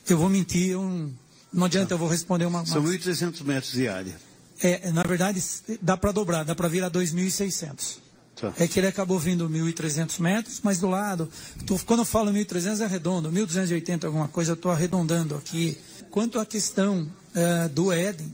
eu 0.07 0.15
vou 0.15 0.29
mentir, 0.29 0.69
eu, 0.69 1.11
não 1.51 1.65
adianta, 1.65 1.95
eu 1.95 1.97
vou 1.97 2.07
responder 2.07 2.45
uma... 2.45 2.59
uma... 2.59 2.65
São 2.67 2.83
1.300 2.83 3.43
metros 3.43 3.71
de 3.73 3.87
área. 3.87 4.15
É, 4.61 4.91
na 4.91 5.01
verdade, 5.01 5.43
dá 5.81 5.97
para 5.97 6.11
dobrar, 6.11 6.43
dá 6.43 6.53
para 6.53 6.67
virar 6.67 6.91
2.600. 6.91 7.97
Tá. 8.35 8.53
É 8.59 8.67
que 8.67 8.79
ele 8.79 8.87
acabou 8.87 9.17
vindo 9.17 9.49
1.300 9.49 10.19
metros, 10.19 10.59
mas 10.61 10.79
do 10.79 10.87
lado, 10.87 11.27
tô, 11.65 11.79
quando 11.79 12.01
eu 12.01 12.05
falo 12.05 12.31
1.300 12.31 12.81
é 12.81 12.87
redondo, 12.87 13.31
1.280 13.31 14.05
alguma 14.05 14.27
coisa, 14.27 14.51
eu 14.51 14.55
estou 14.55 14.71
arredondando 14.71 15.35
aqui. 15.35 15.75
Quanto 16.11 16.39
à 16.39 16.45
questão 16.45 17.07
uh, 17.37 17.69
do 17.69 17.91
Éden, 17.91 18.33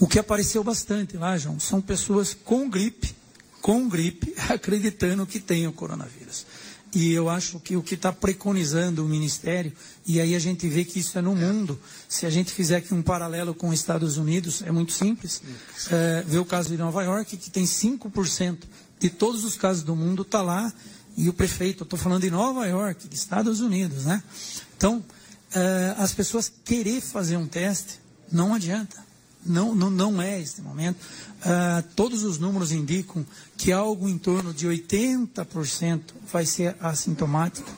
o 0.00 0.06
que 0.06 0.18
apareceu 0.18 0.64
bastante 0.64 1.16
lá, 1.16 1.38
João, 1.38 1.60
são 1.60 1.80
pessoas 1.80 2.34
com 2.34 2.68
gripe, 2.68 3.14
com 3.62 3.88
gripe, 3.88 4.34
acreditando 4.50 5.26
que 5.26 5.38
tem 5.38 5.66
o 5.66 5.72
coronavírus. 5.72 6.46
E 6.92 7.12
eu 7.12 7.30
acho 7.30 7.60
que 7.60 7.76
o 7.76 7.82
que 7.82 7.94
está 7.94 8.12
preconizando 8.12 9.04
o 9.04 9.08
Ministério, 9.08 9.72
e 10.04 10.20
aí 10.20 10.34
a 10.34 10.40
gente 10.40 10.68
vê 10.68 10.84
que 10.84 10.98
isso 10.98 11.16
é 11.16 11.22
no 11.22 11.36
mundo, 11.36 11.78
se 12.08 12.26
a 12.26 12.30
gente 12.30 12.50
fizer 12.50 12.76
aqui 12.78 12.92
um 12.92 13.00
paralelo 13.00 13.54
com 13.54 13.68
os 13.68 13.78
Estados 13.78 14.16
Unidos, 14.16 14.60
é 14.62 14.72
muito 14.72 14.92
simples. 14.92 15.40
É, 15.88 16.24
ver 16.26 16.38
o 16.38 16.44
caso 16.44 16.68
de 16.68 16.76
Nova 16.76 17.04
York, 17.04 17.36
que 17.36 17.48
tem 17.48 17.64
5% 17.64 18.58
de 18.98 19.08
todos 19.08 19.44
os 19.44 19.56
casos 19.56 19.84
do 19.84 19.94
mundo, 19.94 20.22
está 20.22 20.42
lá, 20.42 20.72
e 21.16 21.28
o 21.28 21.32
prefeito, 21.32 21.84
estou 21.84 21.98
falando 21.98 22.22
de 22.22 22.30
Nova 22.30 22.66
York, 22.66 23.06
de 23.06 23.14
Estados 23.14 23.60
Unidos, 23.60 24.04
né? 24.04 24.20
Então, 24.76 25.04
é, 25.54 25.94
as 25.96 26.12
pessoas 26.12 26.52
querer 26.64 27.00
fazer 27.00 27.36
um 27.36 27.46
teste, 27.46 28.00
não 28.30 28.54
adianta. 28.54 29.10
Não, 29.44 29.74
não, 29.74 29.90
não 29.90 30.20
é 30.20 30.40
este 30.40 30.60
momento. 30.60 30.98
Uh, 31.40 31.82
todos 31.96 32.22
os 32.24 32.38
números 32.38 32.72
indicam 32.72 33.24
que 33.56 33.72
algo 33.72 34.08
em 34.08 34.18
torno 34.18 34.52
de 34.52 34.66
80% 34.66 36.00
vai 36.30 36.44
ser 36.44 36.76
assintomático, 36.80 37.70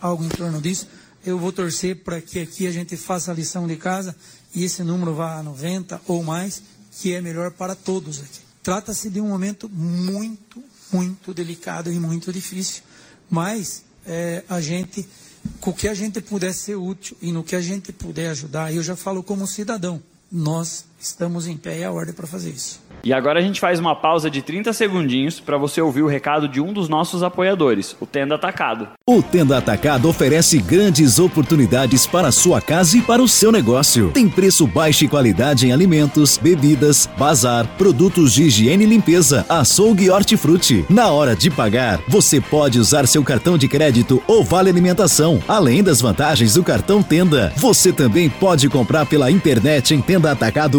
algo 0.00 0.24
em 0.24 0.28
torno 0.28 0.60
disso. 0.60 0.86
Eu 1.24 1.38
vou 1.38 1.52
torcer 1.52 2.04
para 2.04 2.20
que 2.20 2.38
aqui 2.38 2.66
a 2.66 2.70
gente 2.70 2.96
faça 2.96 3.30
a 3.30 3.34
lição 3.34 3.66
de 3.66 3.76
casa 3.76 4.14
e 4.54 4.64
esse 4.64 4.82
número 4.82 5.14
vá 5.14 5.40
a 5.40 5.44
90% 5.44 6.00
ou 6.06 6.22
mais, 6.22 6.62
que 7.00 7.14
é 7.14 7.20
melhor 7.20 7.50
para 7.50 7.74
todos 7.74 8.20
aqui. 8.20 8.40
Trata-se 8.62 9.08
de 9.08 9.20
um 9.20 9.28
momento 9.28 9.68
muito, 9.68 10.62
muito 10.92 11.32
delicado 11.32 11.90
e 11.90 11.98
muito 11.98 12.32
difícil, 12.32 12.82
mas 13.30 13.84
é, 14.04 14.44
a 14.48 14.60
gente, 14.60 15.06
com 15.60 15.70
o 15.70 15.74
que 15.74 15.88
a 15.88 15.94
gente 15.94 16.20
puder 16.20 16.52
ser 16.52 16.76
útil 16.76 17.16
e 17.20 17.32
no 17.32 17.42
que 17.42 17.56
a 17.56 17.60
gente 17.60 17.92
puder 17.92 18.30
ajudar, 18.30 18.72
eu 18.74 18.82
já 18.82 18.96
falo 18.96 19.22
como 19.22 19.46
cidadão, 19.46 20.02
nós 20.30 20.84
estamos 20.98 21.46
em 21.46 21.56
pé 21.56 21.80
e 21.80 21.84
a 21.84 21.92
ordem 21.92 22.14
para 22.14 22.26
fazer 22.26 22.50
isso. 22.50 22.80
E 23.04 23.12
agora 23.12 23.38
a 23.38 23.42
gente 23.42 23.60
faz 23.60 23.78
uma 23.78 23.94
pausa 23.94 24.30
de 24.30 24.42
30 24.42 24.72
segundinhos 24.72 25.38
para 25.38 25.56
você 25.56 25.80
ouvir 25.80 26.02
o 26.02 26.08
recado 26.08 26.48
de 26.48 26.60
um 26.60 26.72
dos 26.72 26.88
nossos 26.88 27.22
apoiadores, 27.22 27.94
o 28.00 28.06
Tenda 28.06 28.34
Atacado. 28.34 28.88
O 29.06 29.22
Tenda 29.22 29.58
Atacado 29.58 30.08
oferece 30.08 30.58
grandes 30.58 31.18
oportunidades 31.18 32.06
para 32.06 32.28
a 32.28 32.32
sua 32.32 32.60
casa 32.60 32.96
e 32.96 33.02
para 33.02 33.22
o 33.22 33.28
seu 33.28 33.52
negócio. 33.52 34.10
Tem 34.10 34.28
preço 34.28 34.66
baixo 34.66 35.04
e 35.04 35.08
qualidade 35.08 35.66
em 35.66 35.72
alimentos, 35.72 36.36
bebidas, 36.36 37.08
bazar, 37.16 37.66
produtos 37.78 38.32
de 38.32 38.44
higiene 38.44 38.84
e 38.84 38.88
limpeza, 38.88 39.46
açougue 39.48 40.04
e 40.04 40.10
hortifruti. 40.10 40.84
Na 40.90 41.10
hora 41.10 41.36
de 41.36 41.50
pagar, 41.50 42.00
você 42.08 42.40
pode 42.40 42.80
usar 42.80 43.06
seu 43.06 43.22
cartão 43.22 43.56
de 43.56 43.68
crédito 43.68 44.22
ou 44.26 44.42
vale 44.42 44.70
alimentação, 44.70 45.40
além 45.46 45.82
das 45.82 46.00
vantagens 46.00 46.54
do 46.54 46.64
cartão 46.64 47.02
Tenda. 47.02 47.52
Você 47.56 47.92
também 47.92 48.28
pode 48.28 48.68
comprar 48.68 49.06
pela 49.06 49.30
internet 49.30 49.94
em 49.94 50.00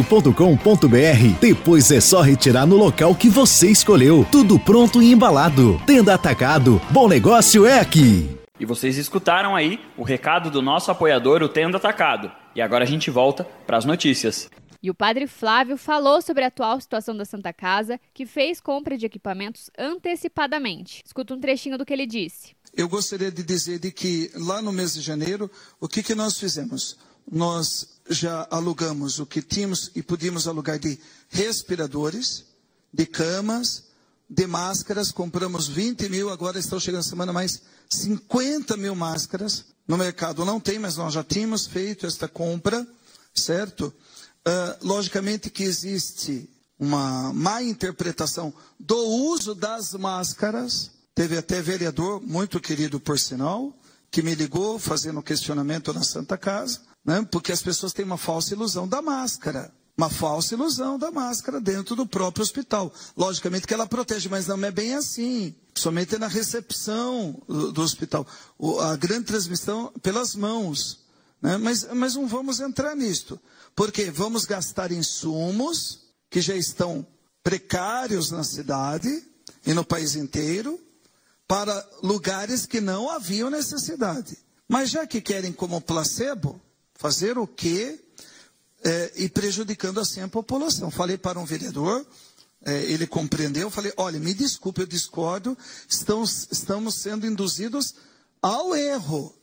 tendaatacado.com.br. 0.07 1.39
Depois 1.39 1.91
é 1.91 1.99
só 1.99 2.21
retirar 2.21 2.65
no 2.65 2.77
local 2.77 3.13
que 3.13 3.29
você 3.29 3.69
escolheu. 3.69 4.25
Tudo 4.31 4.57
pronto 4.57 5.01
e 5.01 5.11
embalado. 5.11 5.79
Tenda 5.85 6.13
Atacado. 6.13 6.81
Bom 6.89 7.07
negócio 7.07 7.65
é 7.65 7.79
aqui. 7.79 8.29
E 8.59 8.65
vocês 8.65 8.97
escutaram 8.97 9.55
aí 9.55 9.79
o 9.95 10.03
recado 10.03 10.49
do 10.49 10.61
nosso 10.61 10.89
apoiador, 10.89 11.43
o 11.43 11.49
Tenda 11.49 11.77
Atacado. 11.77 12.31
E 12.55 12.61
agora 12.61 12.83
a 12.83 12.87
gente 12.87 13.11
volta 13.11 13.43
para 13.43 13.77
as 13.77 13.85
notícias. 13.85 14.49
E 14.81 14.89
o 14.89 14.95
padre 14.95 15.27
Flávio 15.27 15.75
falou 15.77 16.21
sobre 16.21 16.43
a 16.43 16.47
atual 16.47 16.79
situação 16.79 17.15
da 17.15 17.25
Santa 17.25 17.51
Casa, 17.51 17.99
que 18.13 18.25
fez 18.25 18.61
compra 18.61 18.97
de 18.97 19.05
equipamentos 19.05 19.69
antecipadamente. 19.77 21.01
Escuta 21.05 21.33
um 21.33 21.39
trechinho 21.39 21.77
do 21.77 21.85
que 21.85 21.93
ele 21.93 22.05
disse. 22.05 22.55
Eu 22.75 22.87
gostaria 22.87 23.31
de 23.31 23.43
dizer 23.43 23.79
de 23.79 23.91
que 23.91 24.31
lá 24.35 24.61
no 24.61 24.71
mês 24.71 24.93
de 24.93 25.01
janeiro, 25.01 25.49
o 25.79 25.87
que, 25.87 26.03
que 26.03 26.15
nós 26.15 26.39
fizemos? 26.39 26.97
Nós 27.29 27.97
já 28.09 28.47
alugamos 28.49 29.19
o 29.19 29.25
que 29.25 29.41
tínhamos 29.41 29.91
e 29.95 30.01
podíamos 30.01 30.47
alugar 30.47 30.79
de 30.79 30.97
respiradores, 31.29 32.45
de 32.93 33.05
camas, 33.05 33.83
de 34.29 34.47
máscaras. 34.47 35.11
Compramos 35.11 35.67
20 35.67 36.07
mil, 36.09 36.29
agora 36.29 36.57
estão 36.57 36.79
chegando 36.79 37.03
semana 37.03 37.33
mais 37.33 37.61
50 37.89 38.77
mil 38.77 38.95
máscaras. 38.95 39.65
No 39.87 39.97
mercado 39.97 40.45
não 40.45 40.59
tem, 40.59 40.79
mas 40.79 40.97
nós 40.97 41.13
já 41.13 41.23
tínhamos 41.23 41.67
feito 41.67 42.05
esta 42.05 42.27
compra, 42.27 42.85
certo? 43.33 43.93
Uh, 44.47 44.85
logicamente 44.87 45.49
que 45.49 45.63
existe 45.63 46.49
uma 46.79 47.33
má 47.33 47.61
interpretação 47.61 48.53
do 48.79 48.97
uso 48.97 49.53
das 49.53 49.93
máscaras. 49.93 50.91
Teve 51.13 51.37
até 51.37 51.61
vereador, 51.61 52.21
muito 52.21 52.59
querido 52.59 52.99
por 52.99 53.19
sinal, 53.19 53.73
que 54.11 54.21
me 54.21 54.35
ligou 54.35 54.77
fazendo 54.77 55.21
questionamento 55.21 55.91
na 55.91 56.03
Santa 56.03 56.37
Casa 56.37 56.87
né? 57.07 57.25
porque 57.31 57.53
as 57.53 57.61
pessoas 57.61 57.93
têm 57.93 58.03
uma 58.03 58.17
falsa 58.17 58.53
ilusão 58.53 58.85
da 58.85 59.01
máscara. 59.01 59.73
Uma 59.97 60.09
falsa 60.09 60.53
ilusão 60.53 60.99
da 60.99 61.09
máscara 61.09 61.59
dentro 61.59 61.95
do 61.95 62.05
próprio 62.05 62.43
hospital. 62.43 62.93
Logicamente 63.15 63.65
que 63.65 63.73
ela 63.73 63.87
protege, 63.87 64.29
mas 64.29 64.45
não 64.45 64.63
é 64.63 64.69
bem 64.69 64.93
assim. 64.93 65.55
Somente 65.73 66.19
na 66.19 66.27
recepção 66.27 67.41
do, 67.47 67.81
hospital. 67.81 68.27
A 68.81 68.95
grande 68.95 69.25
transmissão 69.25 69.91
pelas 70.03 70.35
mãos. 70.35 70.99
Né? 71.41 71.57
Mas, 71.57 71.87
mas 71.95 72.13
não 72.13 72.27
vamos 72.27 72.59
entrar 72.59 72.95
nisto. 72.95 73.39
Porque 73.75 74.11
vamos 74.11 74.45
gastar 74.45 74.91
insumos 74.91 76.01
que 76.29 76.41
já 76.41 76.55
estão 76.55 77.07
precários 77.41 78.29
na 78.29 78.43
cidade 78.43 79.23
e 79.65 79.73
no 79.73 79.83
país 79.83 80.15
inteiro 80.15 80.79
para 81.47 81.83
lugares 82.03 82.67
que 82.67 82.81
não 82.81 83.09
haviam 83.09 83.49
necessidade. 83.49 84.37
Mas 84.67 84.89
já 84.89 85.07
que 85.07 85.21
querem 85.21 85.51
como 85.51 85.81
placebo, 85.81 86.61
Fazer 86.97 87.37
o 87.37 87.47
quê? 87.47 87.99
É, 88.83 89.13
e 89.15 89.29
prejudicando 89.29 89.99
assim 89.99 90.21
a 90.21 90.27
população. 90.27 90.91
Falei 90.91 91.17
para 91.17 91.39
um 91.39 91.45
vereador, 91.45 92.05
é, 92.63 92.83
ele 92.83 93.07
compreendeu, 93.07 93.69
falei, 93.69 93.93
olha, 93.97 94.19
me 94.19 94.33
desculpe, 94.33 94.81
eu 94.81 94.87
discordo, 94.87 95.57
estamos, 95.87 96.47
estamos 96.51 96.95
sendo 96.95 97.25
induzidos 97.25 97.95
ao 98.41 98.75
erro. 98.75 99.33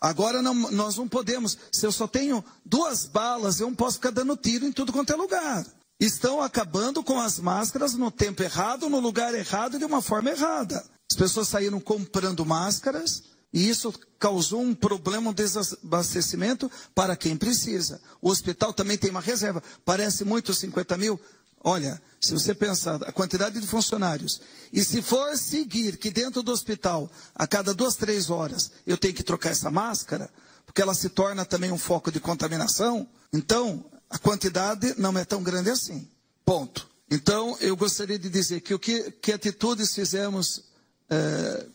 Agora 0.00 0.42
não, 0.42 0.54
nós 0.72 0.96
não 0.96 1.08
podemos, 1.08 1.56
se 1.70 1.86
eu 1.86 1.92
só 1.92 2.08
tenho 2.08 2.44
duas 2.64 3.06
balas, 3.06 3.60
eu 3.60 3.68
não 3.68 3.74
posso 3.74 3.96
ficar 3.96 4.10
dando 4.10 4.36
tiro 4.36 4.66
em 4.66 4.72
tudo 4.72 4.92
quanto 4.92 5.12
é 5.12 5.16
lugar. 5.16 5.64
estão 6.00 6.42
acabando 6.42 7.04
com 7.04 7.20
as 7.20 7.38
máscaras 7.38 7.94
no 7.94 8.10
tempo 8.10 8.42
errado, 8.42 8.88
no 8.88 8.98
lugar 8.98 9.32
errado 9.32 9.78
de 9.78 9.84
uma 9.84 10.02
forma 10.02 10.30
errada. 10.30 10.84
As 11.10 11.16
pessoas 11.16 11.48
saíram 11.48 11.78
comprando 11.78 12.44
máscaras 12.44 13.22
e 13.52 13.68
isso 13.68 13.92
causou 14.18 14.62
um 14.62 14.74
problema, 14.74 15.30
um 15.30 15.34
desabastecimento 15.34 16.70
para 16.94 17.16
quem 17.16 17.36
precisa. 17.36 18.00
O 18.20 18.30
hospital 18.30 18.72
também 18.72 18.96
tem 18.96 19.10
uma 19.10 19.20
reserva. 19.20 19.62
Parece 19.84 20.24
muito 20.24 20.54
50 20.54 20.96
mil? 20.96 21.20
Olha, 21.64 22.00
se 22.20 22.32
você 22.32 22.54
pensar 22.54 23.02
a 23.04 23.12
quantidade 23.12 23.60
de 23.60 23.66
funcionários, 23.66 24.40
e 24.72 24.84
se 24.84 25.02
for 25.02 25.36
seguir 25.36 25.96
que 25.96 26.10
dentro 26.10 26.42
do 26.42 26.50
hospital, 26.50 27.10
a 27.34 27.46
cada 27.46 27.74
duas, 27.74 27.94
três 27.94 28.30
horas, 28.30 28.72
eu 28.86 28.96
tenho 28.96 29.14
que 29.14 29.22
trocar 29.22 29.50
essa 29.50 29.70
máscara, 29.70 30.30
porque 30.64 30.80
ela 30.80 30.94
se 30.94 31.08
torna 31.08 31.44
também 31.44 31.70
um 31.70 31.78
foco 31.78 32.10
de 32.10 32.18
contaminação, 32.18 33.06
então 33.32 33.84
a 34.08 34.18
quantidade 34.18 34.94
não 34.98 35.16
é 35.18 35.24
tão 35.24 35.42
grande 35.42 35.70
assim. 35.70 36.08
Ponto. 36.44 36.88
Então, 37.10 37.56
eu 37.60 37.76
gostaria 37.76 38.18
de 38.18 38.28
dizer 38.28 38.60
que 38.60 38.74
o 38.74 38.78
que, 38.78 39.10
que 39.12 39.32
atitudes 39.32 39.94
fizemos 39.94 40.64
é, 41.10 41.66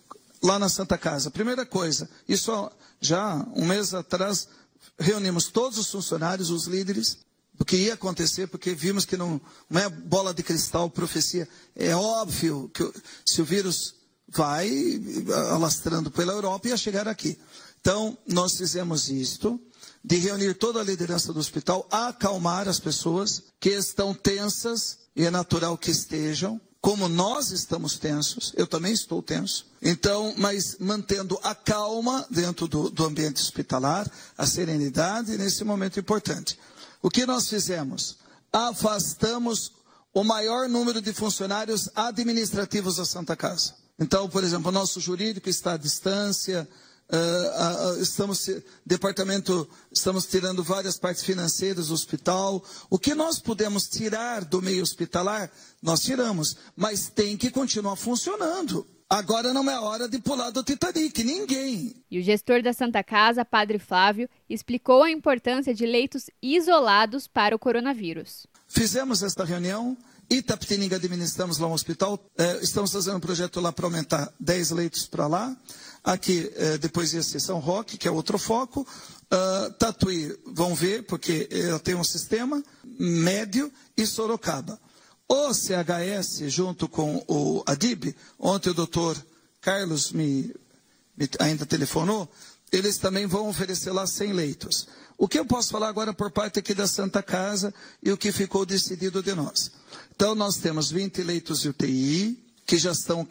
lá 0.41 0.59
na 0.59 0.69
Santa 0.69 0.97
Casa. 0.97 1.31
Primeira 1.31 1.65
coisa, 1.65 2.09
isso 2.27 2.71
já 2.99 3.45
um 3.55 3.65
mês 3.65 3.93
atrás, 3.93 4.47
reunimos 4.99 5.45
todos 5.47 5.77
os 5.77 5.89
funcionários, 5.89 6.49
os 6.49 6.65
líderes, 6.65 7.17
do 7.53 7.65
que 7.65 7.75
ia 7.75 7.95
acontecer, 7.95 8.47
porque 8.47 8.75
vimos 8.75 9.03
que 9.03 9.17
não, 9.17 9.41
não 9.67 9.81
é 9.81 9.89
bola 9.89 10.33
de 10.33 10.43
cristal, 10.43 10.89
profecia. 10.89 11.49
É 11.75 11.95
óbvio 11.95 12.69
que 12.71 12.83
se 13.25 13.41
o 13.41 13.45
vírus 13.45 13.95
vai 14.29 14.69
alastrando 15.53 16.11
pela 16.11 16.33
Europa, 16.33 16.67
ia 16.67 16.77
chegar 16.77 17.07
aqui. 17.07 17.37
Então, 17.81 18.17
nós 18.27 18.57
fizemos 18.57 19.09
isto, 19.09 19.59
de 20.03 20.17
reunir 20.17 20.53
toda 20.53 20.79
a 20.79 20.83
liderança 20.83 21.33
do 21.33 21.39
hospital, 21.39 21.87
acalmar 21.89 22.67
as 22.67 22.79
pessoas 22.79 23.43
que 23.59 23.69
estão 23.69 24.13
tensas, 24.13 24.99
e 25.15 25.25
é 25.25 25.31
natural 25.31 25.77
que 25.77 25.89
estejam, 25.89 26.61
como 26.87 27.09
nós 27.09 27.51
estamos 27.51 27.97
tensos, 27.99 28.53
eu 28.55 28.65
também 28.65 28.93
estou 28.93 29.21
tenso. 29.21 29.65
Então, 29.81 30.33
mas 30.37 30.77
mantendo 30.79 31.37
a 31.43 31.53
calma 31.53 32.25
dentro 32.31 32.65
do, 32.65 32.89
do 32.89 33.03
ambiente 33.03 33.41
hospitalar, 33.41 34.09
a 34.37 34.47
serenidade 34.47 35.37
nesse 35.37 35.65
momento 35.65 35.99
importante. 35.99 36.57
O 37.01 37.09
que 37.09 37.25
nós 37.25 37.49
fizemos? 37.49 38.19
Afastamos 38.53 39.73
o 40.13 40.23
maior 40.23 40.69
número 40.69 41.01
de 41.01 41.11
funcionários 41.11 41.89
administrativos 41.93 42.95
da 42.95 43.03
Santa 43.03 43.35
Casa. 43.35 43.73
Então, 43.99 44.29
por 44.29 44.41
exemplo, 44.41 44.69
o 44.69 44.73
nosso 44.73 45.01
jurídico 45.01 45.49
está 45.49 45.73
à 45.73 45.77
distância, 45.77 46.65
uh, 47.11 47.97
uh, 47.97 48.01
estamos, 48.01 48.49
departamento, 48.85 49.67
estamos 49.91 50.25
tirando 50.25 50.63
várias 50.63 50.97
partes 50.97 51.23
financeiras 51.23 51.87
do 51.87 51.93
hospital. 51.93 52.63
O 52.89 52.99
que 52.99 53.15
nós 53.15 53.39
podemos 53.39 53.87
tirar 53.87 54.43
do 54.43 54.61
meio 54.61 54.83
hospitalar, 54.83 55.51
nós 55.81 56.01
tiramos, 56.01 56.57
mas 56.75 57.09
tem 57.09 57.37
que 57.37 57.49
continuar 57.49 57.95
funcionando. 57.95 58.85
Agora 59.09 59.53
não 59.53 59.69
é 59.69 59.79
hora 59.79 60.09
de 60.09 60.19
pular 60.19 60.49
do 60.49 60.61
Titanic, 60.61 61.23
ninguém. 61.23 61.95
E 62.11 62.19
o 62.19 62.21
gestor 62.21 62.61
da 62.61 62.73
Santa 62.73 63.01
Casa, 63.01 63.45
Padre 63.45 63.79
Flávio, 63.79 64.29
explicou 64.49 65.03
a 65.03 65.09
importância 65.09 65.73
de 65.73 65.85
leitos 65.85 66.29
isolados 66.41 67.25
para 67.25 67.55
o 67.55 67.59
coronavírus. 67.59 68.45
Fizemos 68.67 69.23
esta 69.23 69.45
reunião, 69.45 69.95
Itapetininga 70.29 70.97
administramos 70.97 71.57
lá 71.57 71.69
um 71.69 71.73
hospital, 71.73 72.19
é, 72.37 72.57
estamos 72.61 72.91
fazendo 72.91 73.15
um 73.15 73.21
projeto 73.21 73.61
lá 73.61 73.71
para 73.71 73.85
aumentar 73.85 74.29
10 74.37 74.71
leitos 74.71 75.07
para 75.07 75.25
lá. 75.25 75.55
Aqui, 76.07 76.49
é, 76.55 76.77
depois 76.77 77.11
ia 77.11 77.21
ser 77.21 77.41
São 77.41 77.59
Roque, 77.59 77.97
que 77.97 78.07
é 78.07 78.11
outro 78.11 78.37
foco. 78.37 78.87
Uh, 79.29 79.73
Tatuí, 79.73 80.33
vão 80.45 80.73
ver, 80.73 81.03
porque 81.03 81.49
ela 81.51 81.79
tem 81.79 81.95
um 81.95 82.03
sistema 82.03 82.63
médio, 82.97 83.69
e 83.97 84.07
Sorocaba. 84.07 84.79
O 85.27 85.53
CHS, 85.53 86.49
junto 86.49 86.87
com 86.87 87.21
o 87.27 87.61
ADIB, 87.65 88.15
ontem 88.39 88.69
o 88.69 88.73
doutor 88.73 89.21
Carlos 89.59 90.13
me, 90.13 90.55
me, 91.17 91.29
ainda 91.39 91.65
telefonou, 91.65 92.31
eles 92.71 92.97
também 92.97 93.27
vão 93.27 93.49
oferecer 93.49 93.91
lá 93.91 94.07
100 94.07 94.31
leitos. 94.31 94.87
O 95.17 95.27
que 95.27 95.37
eu 95.37 95.45
posso 95.45 95.71
falar 95.71 95.89
agora 95.89 96.13
por 96.13 96.31
parte 96.31 96.59
aqui 96.59 96.73
da 96.73 96.87
Santa 96.87 97.21
Casa 97.21 97.73
e 98.01 98.13
o 98.13 98.17
que 98.17 98.31
ficou 98.31 98.65
decidido 98.65 99.21
de 99.21 99.35
nós? 99.35 99.71
Então, 100.15 100.33
nós 100.33 100.55
temos 100.55 100.89
20 100.89 101.21
leitos 101.23 101.59
de 101.59 101.67
UTI, 101.67 102.41
que 102.65 102.77
já 102.77 102.93
estão 102.93 103.27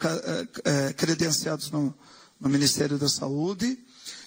é, 0.63 0.93
credenciados 0.93 1.71
no, 1.71 1.91
no 2.39 2.49
Ministério 2.49 2.97
da 2.97 3.09
Saúde. 3.09 3.77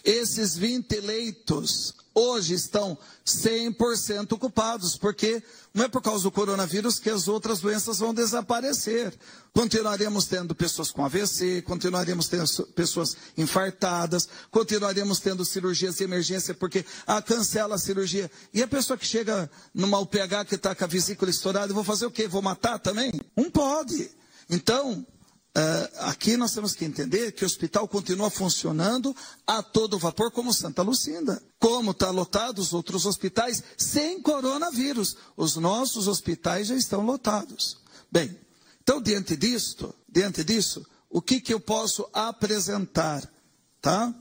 Esses 0.04 0.56
20 0.56 1.00
leitos 1.00 1.94
hoje 2.14 2.54
estão 2.54 2.98
100% 3.24 4.32
ocupados, 4.32 4.96
porque 4.96 5.42
não 5.72 5.84
é 5.84 5.88
por 5.88 6.02
causa 6.02 6.24
do 6.24 6.30
coronavírus 6.30 6.98
que 6.98 7.08
as 7.08 7.28
outras 7.28 7.60
doenças 7.60 7.98
vão 7.98 8.12
desaparecer. 8.12 9.14
Continuaremos 9.52 10.26
tendo 10.26 10.54
pessoas 10.54 10.90
com 10.90 11.04
AVC, 11.04 11.62
continuaremos 11.62 12.28
tendo 12.28 12.48
pessoas 12.74 13.16
infartadas, 13.36 14.28
continuaremos 14.50 15.20
tendo 15.20 15.44
cirurgias 15.44 15.96
de 15.96 16.04
emergência, 16.04 16.54
porque 16.54 16.84
ah, 17.06 17.22
cancela 17.22 17.76
a 17.76 17.78
cirurgia. 17.78 18.30
E 18.52 18.62
a 18.62 18.68
pessoa 18.68 18.96
que 18.96 19.06
chega 19.06 19.50
numa 19.72 19.98
UPH 19.98 20.46
que 20.48 20.56
está 20.56 20.74
com 20.74 20.84
a 20.84 20.88
vesícula 20.88 21.30
estourada, 21.30 21.72
vou 21.72 21.84
fazer 21.84 22.06
o 22.06 22.10
quê? 22.10 22.26
Vou 22.26 22.42
matar 22.42 22.78
também? 22.78 23.12
Não 23.36 23.50
pode. 23.50 24.10
Então, 24.48 25.06
Uh, 25.56 25.90
aqui 26.02 26.36
nós 26.36 26.52
temos 26.52 26.74
que 26.74 26.84
entender 26.84 27.32
que 27.32 27.42
o 27.42 27.46
hospital 27.46 27.88
continua 27.88 28.30
funcionando 28.30 29.14
a 29.44 29.60
todo 29.62 29.98
vapor, 29.98 30.30
como 30.30 30.54
Santa 30.54 30.82
Lucinda. 30.82 31.42
Como 31.58 31.90
está 31.90 32.10
lotado 32.10 32.60
os 32.60 32.72
outros 32.72 33.04
hospitais 33.04 33.62
sem 33.76 34.22
coronavírus. 34.22 35.16
Os 35.36 35.56
nossos 35.56 36.06
hospitais 36.06 36.68
já 36.68 36.76
estão 36.76 37.04
lotados. 37.04 37.78
Bem, 38.12 38.36
então 38.82 39.02
diante 39.02 39.36
disto, 39.36 39.92
diante 40.08 40.44
disso, 40.44 40.86
o 41.08 41.20
que, 41.20 41.40
que 41.40 41.52
eu 41.52 41.60
posso 41.60 42.08
apresentar? 42.12 43.28
Tá? 43.80 44.14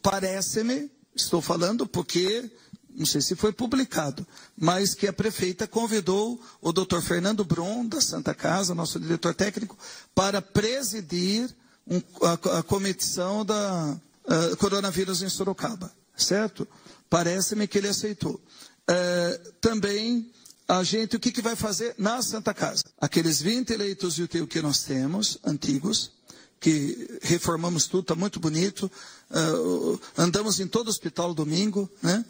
Parece-me, 0.00 0.90
estou 1.14 1.42
falando 1.42 1.86
porque 1.86 2.50
não 2.94 3.06
sei 3.06 3.20
se 3.20 3.34
foi 3.34 3.52
publicado, 3.52 4.26
mas 4.56 4.94
que 4.94 5.06
a 5.06 5.12
prefeita 5.12 5.66
convidou 5.66 6.40
o 6.60 6.72
doutor 6.72 7.02
Fernando 7.02 7.44
Brum, 7.44 7.86
da 7.86 8.00
Santa 8.00 8.34
Casa, 8.34 8.74
nosso 8.74 9.00
diretor 9.00 9.34
técnico, 9.34 9.76
para 10.14 10.42
presidir 10.42 11.48
um, 11.86 12.00
a, 12.22 12.58
a, 12.58 12.62
comissão 12.62 13.44
da 13.44 13.96
uh, 14.24 14.56
coronavírus 14.56 15.22
em 15.22 15.28
Sorocaba, 15.28 15.92
certo? 16.16 16.66
Parece-me 17.08 17.66
que 17.66 17.78
ele 17.78 17.88
aceitou. 17.88 18.40
Uh, 18.88 19.52
também, 19.60 20.30
a 20.68 20.82
gente, 20.82 21.16
o 21.16 21.20
que, 21.20 21.32
que 21.32 21.42
vai 21.42 21.56
fazer 21.56 21.94
na 21.98 22.22
Santa 22.22 22.54
Casa? 22.54 22.84
Aqueles 23.00 23.40
20 23.40 23.76
leitos 23.76 24.14
de 24.14 24.22
UTI 24.22 24.46
que 24.46 24.62
nós 24.62 24.82
temos, 24.82 25.38
antigos, 25.44 26.12
que 26.60 27.18
reformamos 27.22 27.86
tudo, 27.86 28.02
está 28.02 28.14
muito 28.14 28.38
bonito. 28.38 28.90
Uh, 29.30 30.00
andamos 30.16 30.60
em 30.60 30.68
todo 30.68 30.86
o 30.86 30.90
hospital 30.90 31.34
domingo, 31.34 31.90
né? 32.00 32.24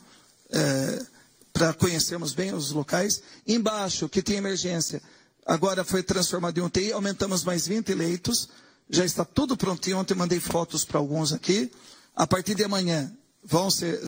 É, 0.52 1.06
para 1.52 1.72
conhecermos 1.74 2.32
bem 2.32 2.54
os 2.54 2.70
locais. 2.70 3.22
Embaixo, 3.46 4.08
que 4.08 4.22
tem 4.22 4.36
emergência, 4.36 5.02
agora 5.46 5.84
foi 5.84 6.02
transformado 6.02 6.58
em 6.58 6.62
UTI, 6.62 6.92
aumentamos 6.92 7.44
mais 7.44 7.66
20 7.66 7.94
leitos, 7.94 8.48
já 8.88 9.04
está 9.04 9.24
tudo 9.24 9.56
prontinho. 9.56 9.98
Ontem 9.98 10.14
mandei 10.14 10.40
fotos 10.40 10.84
para 10.84 10.98
alguns 10.98 11.32
aqui. 11.32 11.70
A 12.14 12.26
partir 12.26 12.54
de 12.54 12.64
amanhã 12.64 13.12
vão 13.42 13.70
ser, 13.70 13.98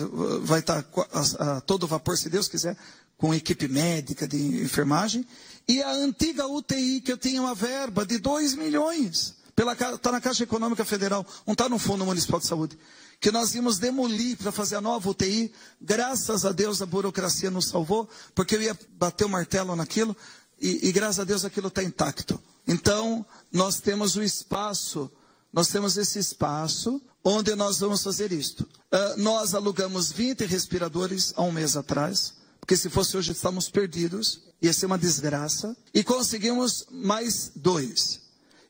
vai 0.43 0.61
estar 0.61 0.85
a, 1.13 1.57
a 1.57 1.61
todo 1.63 1.87
vapor, 1.87 2.17
se 2.17 2.29
Deus 2.29 2.49
quiser, 2.49 2.77
com 3.17 3.35
equipe 3.35 3.67
médica 3.67 4.29
de 4.29 4.63
enfermagem. 4.63 5.27
E 5.67 5.83
a 5.83 5.91
antiga 5.93 6.47
UTI, 6.47 7.01
que 7.01 7.13
eu 7.13 7.17
tinha 7.17 7.41
uma 7.41 7.55
verba 7.55 8.05
de 8.05 8.19
2 8.19 8.55
milhões, 8.55 9.35
está 9.57 10.13
na 10.13 10.21
Caixa 10.21 10.45
Econômica 10.45 10.85
Federal, 10.85 11.27
não 11.47 11.53
está 11.53 11.69
no 11.69 11.79
Fundo 11.79 12.05
Municipal 12.05 12.39
de 12.39 12.47
Saúde 12.47 12.79
que 13.21 13.31
nós 13.31 13.55
íamos 13.55 13.79
demolir 13.79 14.37
para 14.37 14.53
fazer 14.53 14.77
a 14.77 14.81
nova 14.81 15.09
UTI. 15.09 15.53
Graças 15.81 16.45
a 16.45 16.53
Deus 16.53 16.83
a 16.83 16.87
burocracia 16.87 17.51
nos 17.51 17.69
salvou, 17.69 18.09
porque 18.35 18.57
eu 18.57 18.63
ia 18.63 18.79
bater 18.99 19.25
o 19.25 19.29
martelo 19.29 19.75
naquilo 19.75 20.17
e, 20.61 20.89
e 20.89 20.93
graças 20.93 21.21
a 21.21 21.25
Deus 21.25 21.45
aquilo 21.45 21.69
está 21.69 21.83
intacto. 21.83 22.41
Então, 22.67 23.25
nós 23.53 23.81
temos 23.81 24.17
o 24.17 24.23
espaço, 24.23 25.11
nós 25.53 25.69
temos 25.69 25.97
esse 25.97 26.19
espaço 26.19 27.01
onde 27.23 27.55
nós 27.55 27.79
vamos 27.79 28.03
fazer 28.03 28.33
isto. 28.33 28.63
Uh, 28.93 29.21
nós 29.21 29.55
alugamos 29.55 30.13
20 30.13 30.45
respiradores 30.47 31.33
há 31.37 31.43
um 31.43 31.53
mês 31.53 31.77
atrás, 31.77 32.35
porque 32.61 32.77
se 32.77 32.89
fosse 32.89 33.17
hoje 33.17 33.33
estamos 33.33 33.69
perdidos, 33.69 34.43
ia 34.61 34.73
ser 34.73 34.87
uma 34.87 34.99
desgraça, 34.99 35.77
e 35.93 36.03
conseguimos 36.03 36.87
mais 36.91 37.53
dois 37.55 38.24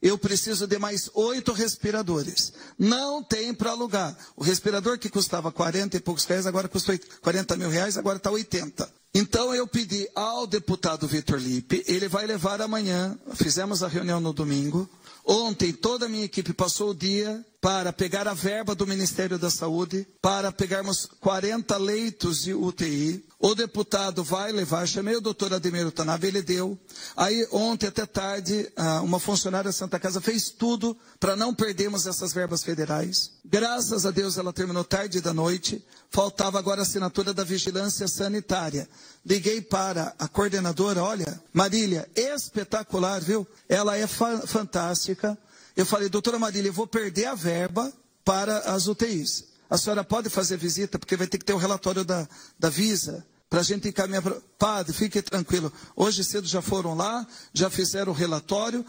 eu 0.04 0.18
preciso 0.18 0.66
de 0.66 0.78
mais 0.78 1.10
oito 1.14 1.50
respiradores. 1.54 2.52
Não 2.78 3.22
tem 3.22 3.54
para 3.54 3.70
alugar. 3.70 4.14
O 4.36 4.44
respirador 4.44 4.98
que 4.98 5.08
custava 5.08 5.50
40 5.50 5.96
e 5.96 6.00
poucos 6.00 6.26
reais, 6.26 6.46
agora 6.46 6.68
custa 6.68 7.00
40 7.22 7.56
mil 7.56 7.70
reais, 7.70 7.96
agora 7.96 8.18
está 8.18 8.30
80. 8.30 8.86
Então 9.14 9.54
eu 9.54 9.66
pedi 9.66 10.06
ao 10.14 10.46
deputado 10.46 11.08
Vitor 11.08 11.38
Lipe, 11.38 11.82
ele 11.86 12.06
vai 12.06 12.26
levar 12.26 12.60
amanhã, 12.60 13.18
fizemos 13.34 13.82
a 13.82 13.88
reunião 13.88 14.20
no 14.20 14.34
domingo. 14.34 14.86
Ontem 15.24 15.72
toda 15.72 16.04
a 16.04 16.08
minha 16.08 16.24
equipe 16.24 16.52
passou 16.52 16.90
o 16.90 16.94
dia 16.94 17.42
para 17.58 17.90
pegar 17.90 18.28
a 18.28 18.34
verba 18.34 18.74
do 18.74 18.86
Ministério 18.86 19.38
da 19.38 19.48
Saúde, 19.48 20.06
para 20.20 20.52
pegarmos 20.52 21.06
40 21.18 21.74
leitos 21.78 22.42
de 22.42 22.52
UTI. 22.52 23.24
O 23.46 23.54
deputado 23.54 24.24
vai 24.24 24.50
levar, 24.52 24.88
chamei 24.88 25.14
o 25.16 25.20
doutor 25.20 25.52
Ademir 25.52 25.90
Tanabe, 25.92 26.28
ele 26.28 26.40
deu. 26.40 26.78
Aí 27.14 27.46
ontem 27.52 27.88
até 27.88 28.06
tarde, 28.06 28.72
uma 29.02 29.20
funcionária 29.20 29.68
da 29.68 29.72
Santa 29.72 30.00
Casa 30.00 30.18
fez 30.18 30.48
tudo 30.48 30.96
para 31.20 31.36
não 31.36 31.54
perdermos 31.54 32.06
essas 32.06 32.32
verbas 32.32 32.64
federais. 32.64 33.32
Graças 33.44 34.06
a 34.06 34.10
Deus 34.10 34.38
ela 34.38 34.50
terminou 34.50 34.82
tarde 34.82 35.20
da 35.20 35.34
noite. 35.34 35.84
Faltava 36.08 36.58
agora 36.58 36.80
a 36.80 36.84
assinatura 36.84 37.34
da 37.34 37.44
vigilância 37.44 38.08
sanitária. 38.08 38.88
Liguei 39.26 39.60
para 39.60 40.14
a 40.18 40.26
coordenadora, 40.26 41.02
olha, 41.04 41.38
Marília, 41.52 42.08
espetacular, 42.16 43.20
viu? 43.20 43.46
Ela 43.68 43.94
é 43.98 44.06
fa 44.06 44.38
fantástica. 44.46 45.36
Eu 45.76 45.84
falei, 45.84 46.08
doutora 46.08 46.38
Marília, 46.38 46.70
eu 46.70 46.72
vou 46.72 46.86
perder 46.86 47.26
a 47.26 47.34
verba 47.34 47.92
para 48.24 48.60
as 48.60 48.86
UTIs. 48.86 49.44
A 49.68 49.76
senhora 49.76 50.02
pode 50.02 50.30
fazer 50.30 50.56
visita, 50.56 50.98
porque 50.98 51.14
vai 51.14 51.26
ter 51.26 51.36
que 51.36 51.44
ter 51.44 51.52
o 51.52 51.58
relatório 51.58 52.06
da, 52.06 52.26
da 52.58 52.70
Visa 52.70 53.22
para 53.48 53.60
a 53.60 53.62
gente 53.62 53.88
encaminhar 53.88 54.22
para. 54.22 54.40
Padre, 54.58 54.92
fique 54.92 55.20
tranquilo. 55.20 55.72
Hoje 55.94 56.24
cedo 56.24 56.46
já 56.46 56.62
foram 56.62 56.94
lá, 56.94 57.26
já 57.52 57.68
fizeram 57.68 58.12
o 58.12 58.14
relatório 58.14 58.84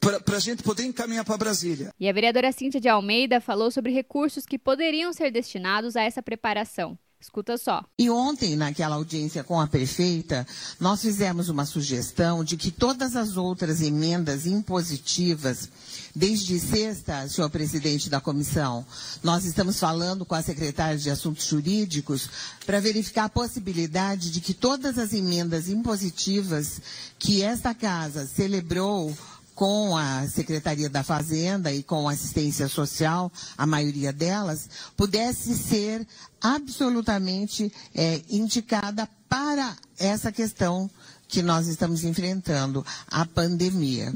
para 0.00 0.36
a 0.36 0.40
gente 0.40 0.62
poder 0.62 0.84
encaminhar 0.84 1.24
para 1.24 1.36
Brasília. 1.36 1.92
E 1.98 2.08
a 2.08 2.12
vereadora 2.12 2.52
Cíntia 2.52 2.80
de 2.80 2.88
Almeida 2.88 3.40
falou 3.40 3.70
sobre 3.70 3.92
recursos 3.92 4.44
que 4.44 4.58
poderiam 4.58 5.12
ser 5.12 5.30
destinados 5.30 5.96
a 5.96 6.02
essa 6.02 6.22
preparação. 6.22 6.98
Escuta 7.22 7.56
só. 7.56 7.84
E 7.96 8.10
ontem, 8.10 8.56
naquela 8.56 8.96
audiência 8.96 9.44
com 9.44 9.60
a 9.60 9.68
prefeita, 9.68 10.44
nós 10.80 11.00
fizemos 11.00 11.48
uma 11.48 11.64
sugestão 11.64 12.42
de 12.42 12.56
que 12.56 12.72
todas 12.72 13.14
as 13.14 13.36
outras 13.36 13.80
emendas 13.80 14.44
impositivas, 14.44 15.68
desde 16.16 16.58
sexta, 16.58 17.28
senhor 17.28 17.48
presidente 17.48 18.10
da 18.10 18.20
comissão, 18.20 18.84
nós 19.22 19.44
estamos 19.44 19.78
falando 19.78 20.26
com 20.26 20.34
a 20.34 20.42
secretária 20.42 20.98
de 20.98 21.10
Assuntos 21.10 21.46
Jurídicos 21.46 22.28
para 22.66 22.80
verificar 22.80 23.26
a 23.26 23.28
possibilidade 23.28 24.32
de 24.32 24.40
que 24.40 24.52
todas 24.52 24.98
as 24.98 25.12
emendas 25.12 25.68
impositivas 25.68 26.80
que 27.20 27.44
esta 27.44 27.72
casa 27.72 28.26
celebrou 28.26 29.16
com 29.54 29.96
a 29.96 30.26
Secretaria 30.28 30.88
da 30.88 31.02
Fazenda 31.02 31.72
e 31.72 31.82
com 31.82 32.08
a 32.08 32.12
assistência 32.12 32.68
social, 32.68 33.30
a 33.56 33.66
maioria 33.66 34.12
delas, 34.12 34.68
pudesse 34.96 35.56
ser 35.56 36.06
absolutamente 36.40 37.72
é, 37.94 38.20
indicada 38.28 39.08
para 39.28 39.76
essa 39.98 40.32
questão 40.32 40.90
que 41.28 41.42
nós 41.42 41.66
estamos 41.66 42.04
enfrentando, 42.04 42.84
a 43.06 43.24
pandemia. 43.24 44.12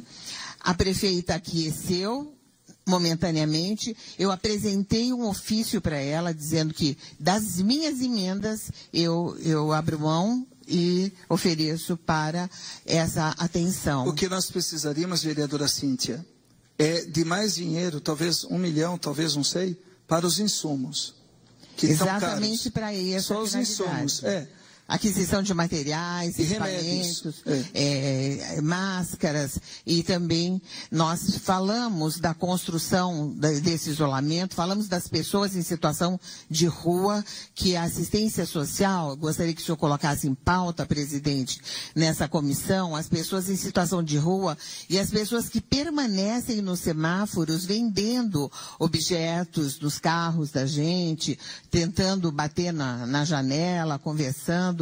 A 0.61 0.75
prefeita 0.75 1.35
aqueceu 1.37 2.33
momentaneamente, 2.87 3.96
eu 4.18 4.31
apresentei 4.31 5.12
um 5.12 5.27
ofício 5.27 5.81
para 5.81 5.96
ela 5.99 6.33
dizendo 6.33 6.72
que 6.72 6.96
das 7.18 7.61
minhas 7.61 8.01
emendas 8.01 8.70
eu, 8.92 9.37
eu 9.40 9.72
abro 9.72 9.99
mão 9.99 10.46
e 10.66 11.12
ofereço 11.29 11.96
para 11.96 12.48
essa 12.85 13.29
atenção. 13.38 14.07
O 14.07 14.12
que 14.12 14.29
nós 14.29 14.50
precisaríamos, 14.50 15.22
vereadora 15.22 15.68
Cíntia, 15.68 16.24
é 16.79 17.02
de 17.02 17.24
mais 17.24 17.55
dinheiro, 17.55 18.00
talvez 18.00 18.44
um 18.44 18.59
milhão, 18.59 18.98
talvez 18.98 19.37
não 19.37 19.44
sei, 19.44 19.76
para 20.07 20.26
os 20.26 20.38
insumos. 20.38 21.14
Que 21.76 21.87
Exatamente 21.87 22.70
para 22.70 22.94
isso. 22.94 23.29
Só 23.29 23.42
os 23.42 23.55
insumos. 23.55 24.22
É 24.24 24.48
aquisição 24.88 25.42
de 25.42 25.53
materiais, 25.53 26.38
equipamentos, 26.38 27.42
é. 27.75 28.57
É, 28.57 28.61
máscaras 28.61 29.59
e 29.85 30.03
também 30.03 30.62
nós 30.90 31.38
falamos 31.38 32.20
da 32.20 32.33
construção 32.33 33.31
desse 33.31 33.90
isolamento, 33.90 34.55
falamos 34.55 34.87
das 34.87 35.09
pessoas 35.09 35.57
em 35.57 35.62
situação 35.62 36.20
de 36.49 36.66
rua, 36.66 37.25
que 37.55 37.75
a 37.75 37.83
assistência 37.83 38.46
social, 38.46 39.16
gostaria 39.16 39.55
que 39.55 39.61
o 39.61 39.64
senhor 39.64 39.77
colocasse 39.77 40.29
em 40.29 40.35
pauta, 40.35 40.87
presidente, 40.87 41.61
nessa 41.94 42.29
comissão, 42.29 42.94
as 42.94 43.09
pessoas 43.09 43.49
em 43.49 43.57
situação 43.57 44.03
de 44.03 44.16
rua 44.18 44.57
e 44.88 44.99
as 44.99 45.11
pessoas 45.11 45.49
que 45.49 45.61
permanecem 45.61 46.62
nos 46.62 46.81
semáforos 46.81 47.64
vendendo 47.64 48.51
objetos 48.79 49.81
nos 49.81 49.99
carros 49.99 50.51
da 50.51 50.64
gente, 50.64 51.38
tentando 51.70 52.31
bater 52.31 52.72
na, 52.72 53.05
na 53.07 53.25
janela, 53.25 53.99
conversando 53.99 54.75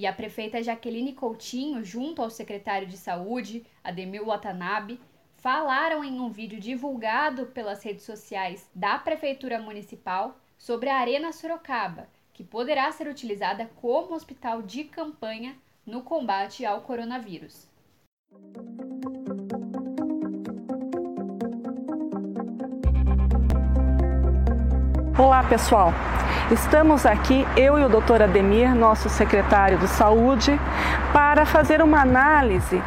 e 0.00 0.06
a 0.06 0.14
prefeita 0.14 0.62
Jaqueline 0.62 1.12
Coutinho, 1.12 1.84
junto 1.84 2.22
ao 2.22 2.30
secretário 2.30 2.88
de 2.88 2.96
Saúde, 2.96 3.66
Ademir 3.84 4.24
Watanabe, 4.24 4.98
falaram 5.36 6.02
em 6.02 6.18
um 6.18 6.30
vídeo 6.30 6.58
divulgado 6.58 7.44
pelas 7.48 7.82
redes 7.82 8.04
sociais 8.04 8.66
da 8.74 8.96
Prefeitura 8.96 9.60
Municipal 9.60 10.38
sobre 10.56 10.88
a 10.88 10.96
Arena 10.96 11.32
Sorocaba, 11.32 12.08
que 12.32 12.42
poderá 12.42 12.90
ser 12.92 13.08
utilizada 13.08 13.68
como 13.78 14.14
hospital 14.14 14.62
de 14.62 14.84
campanha 14.84 15.54
no 15.84 16.00
combate 16.00 16.64
ao 16.64 16.80
coronavírus. 16.80 17.68
Olá, 25.18 25.46
pessoal. 25.46 25.92
Estamos 26.50 27.06
aqui, 27.06 27.46
eu 27.56 27.78
e 27.78 27.84
o 27.84 27.88
Dr. 27.88 28.22
Ademir, 28.24 28.74
nosso 28.74 29.08
secretário 29.08 29.78
de 29.78 29.86
Saúde, 29.86 30.60
para 31.12 31.46
fazer 31.46 31.80
uma 31.80 32.00
análise 32.00 32.82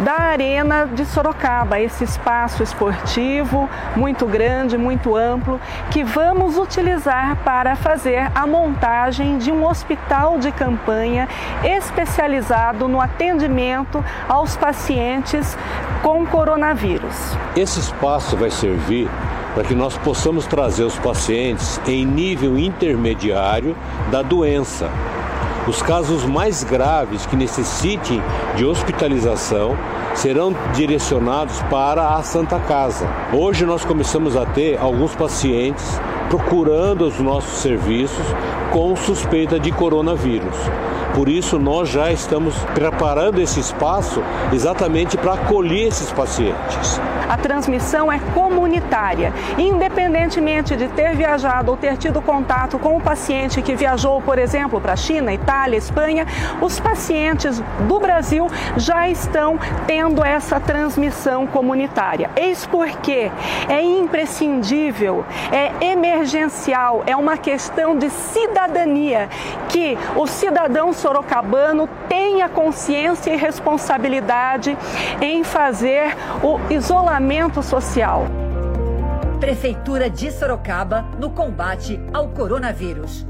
da 0.00 0.12
Arena 0.12 0.86
de 0.86 1.06
Sorocaba, 1.06 1.80
esse 1.80 2.04
espaço 2.04 2.62
esportivo 2.62 3.70
muito 3.96 4.26
grande, 4.26 4.76
muito 4.76 5.16
amplo, 5.16 5.58
que 5.90 6.04
vamos 6.04 6.58
utilizar 6.58 7.36
para 7.36 7.74
fazer 7.74 8.30
a 8.34 8.46
montagem 8.46 9.38
de 9.38 9.50
um 9.50 9.66
hospital 9.66 10.38
de 10.38 10.52
campanha 10.52 11.26
especializado 11.64 12.86
no 12.86 13.00
atendimento 13.00 14.04
aos 14.28 14.54
pacientes 14.56 15.56
com 16.02 16.26
coronavírus. 16.26 17.34
Esse 17.56 17.80
espaço 17.80 18.36
vai 18.36 18.50
servir 18.50 19.08
para 19.56 19.64
que 19.64 19.74
nós 19.74 19.96
possamos 19.96 20.46
trazer 20.46 20.84
os 20.84 20.98
pacientes 20.98 21.80
em 21.86 22.04
nível 22.04 22.58
intermediário 22.58 23.74
da 24.10 24.20
doença. 24.20 24.90
Os 25.66 25.80
casos 25.80 26.26
mais 26.26 26.62
graves 26.62 27.24
que 27.24 27.34
necessitem 27.34 28.22
de 28.54 28.66
hospitalização 28.66 29.74
serão 30.14 30.54
direcionados 30.74 31.58
para 31.70 32.16
a 32.16 32.22
Santa 32.22 32.60
Casa. 32.60 33.08
Hoje 33.32 33.64
nós 33.64 33.82
começamos 33.82 34.36
a 34.36 34.44
ter 34.44 34.78
alguns 34.78 35.16
pacientes 35.16 35.98
procurando 36.28 37.06
os 37.06 37.18
nossos 37.20 37.58
serviços 37.58 38.26
com 38.72 38.94
suspeita 38.96 39.58
de 39.58 39.70
coronavírus. 39.72 40.56
Por 41.14 41.30
isso, 41.30 41.58
nós 41.58 41.88
já 41.88 42.12
estamos 42.12 42.54
preparando 42.74 43.40
esse 43.40 43.58
espaço 43.58 44.22
exatamente 44.52 45.16
para 45.16 45.32
acolher 45.32 45.88
esses 45.88 46.12
pacientes. 46.12 47.00
A 47.28 47.38
transmissão 47.38 48.12
é 48.12 48.18
comunitária. 48.34 49.32
Independentemente 49.56 50.76
de 50.76 50.88
ter 50.88 51.16
viajado 51.16 51.70
ou 51.70 51.76
ter 51.76 51.96
tido 51.96 52.20
contato 52.20 52.78
com 52.78 52.96
o 52.96 53.00
paciente 53.00 53.62
que 53.62 53.74
viajou, 53.74 54.20
por 54.20 54.38
exemplo, 54.38 54.80
para 54.80 54.92
a 54.92 54.96
China, 54.96 55.32
Itália, 55.32 55.78
Espanha, 55.78 56.26
os 56.60 56.78
pacientes 56.78 57.62
do 57.88 57.98
Brasil 57.98 58.46
já 58.76 59.08
estão 59.08 59.58
tendo 59.86 60.22
essa 60.22 60.60
transmissão 60.60 61.46
comunitária. 61.46 62.30
Eis 62.36 62.66
porque 62.66 63.30
é 63.68 63.82
imprescindível, 63.82 65.24
é 65.50 65.72
emergencial, 66.16 67.04
é 67.06 67.14
uma 67.14 67.36
questão 67.36 67.98
de 67.98 68.08
cidadania 68.08 69.28
que 69.70 69.96
o 70.16 70.26
cidadão 70.26 70.92
sorocabano 70.92 71.88
tenha 72.08 72.48
consciência 72.48 73.32
e 73.32 73.36
responsabilidade 73.36 74.76
em 75.20 75.44
fazer 75.44 76.14
o 76.42 76.72
isolamento 76.72 77.62
social. 77.62 78.26
Prefeitura 79.38 80.08
de 80.08 80.30
Sorocaba 80.32 81.02
no 81.20 81.30
combate 81.30 82.00
ao 82.12 82.30
coronavírus. 82.30 83.26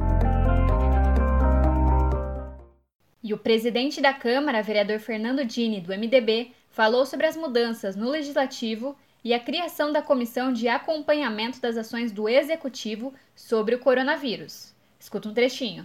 E 3.23 3.35
o 3.35 3.39
presidente 3.39 4.01
da 4.01 4.13
Câmara, 4.13 4.63
vereador 4.63 5.01
Fernando 5.01 5.45
Dini, 5.45 5.81
do 5.81 5.93
MDB, 5.93 6.53
falou 6.71 7.05
sobre 7.05 7.27
as 7.27 7.37
mudanças 7.37 7.97
no 7.97 8.09
legislativo 8.09 8.97
e 9.27 9.35
a 9.35 9.41
criação 9.41 9.93
da 9.93 10.01
comissão 10.01 10.53
de 10.53 10.69
acompanhamento 10.69 11.61
das 11.61 11.77
ações 11.77 12.13
do 12.13 12.29
executivo 12.29 13.13
sobre 13.35 13.75
o 13.75 13.79
coronavírus. 13.81 14.73
Escuta 15.01 15.29
um 15.29 15.35
trechinho. 15.35 15.85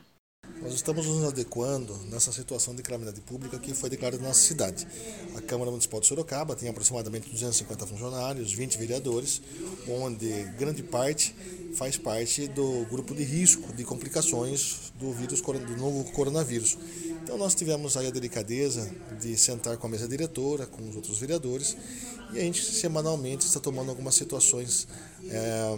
Nós 0.61 0.75
estamos 0.75 1.07
nos 1.07 1.23
adequando 1.23 1.97
nessa 2.11 2.31
situação 2.31 2.75
de 2.75 2.83
calamidade 2.83 3.19
pública 3.21 3.57
que 3.57 3.73
foi 3.73 3.89
declarada 3.89 4.21
na 4.21 4.27
nossa 4.27 4.41
cidade. 4.41 4.87
A 5.35 5.41
Câmara 5.41 5.71
Municipal 5.71 5.99
de 5.99 6.05
Sorocaba 6.05 6.55
tem 6.55 6.69
aproximadamente 6.69 7.29
250 7.31 7.87
funcionários, 7.87 8.53
20 8.53 8.77
vereadores, 8.77 9.41
onde 9.87 10.29
grande 10.59 10.83
parte 10.83 11.35
faz 11.73 11.97
parte 11.97 12.47
do 12.47 12.85
grupo 12.91 13.15
de 13.15 13.23
risco 13.23 13.73
de 13.73 13.83
complicações 13.83 14.93
do 14.99 15.11
vírus 15.11 15.41
do 15.41 15.77
novo 15.77 16.03
coronavírus. 16.11 16.77
Então 17.23 17.39
nós 17.39 17.55
tivemos 17.55 17.97
aí 17.97 18.07
a 18.07 18.11
delicadeza 18.11 18.87
de 19.19 19.35
sentar 19.37 19.77
com 19.77 19.87
a 19.87 19.89
mesa 19.89 20.07
diretora, 20.07 20.67
com 20.67 20.87
os 20.87 20.95
outros 20.95 21.17
vereadores, 21.17 21.75
e 22.33 22.39
a 22.39 22.41
gente 22.43 22.63
semanalmente 22.63 23.47
está 23.47 23.59
tomando 23.59 23.89
algumas 23.89 24.13
situações 24.13 24.87
é, 25.27 25.77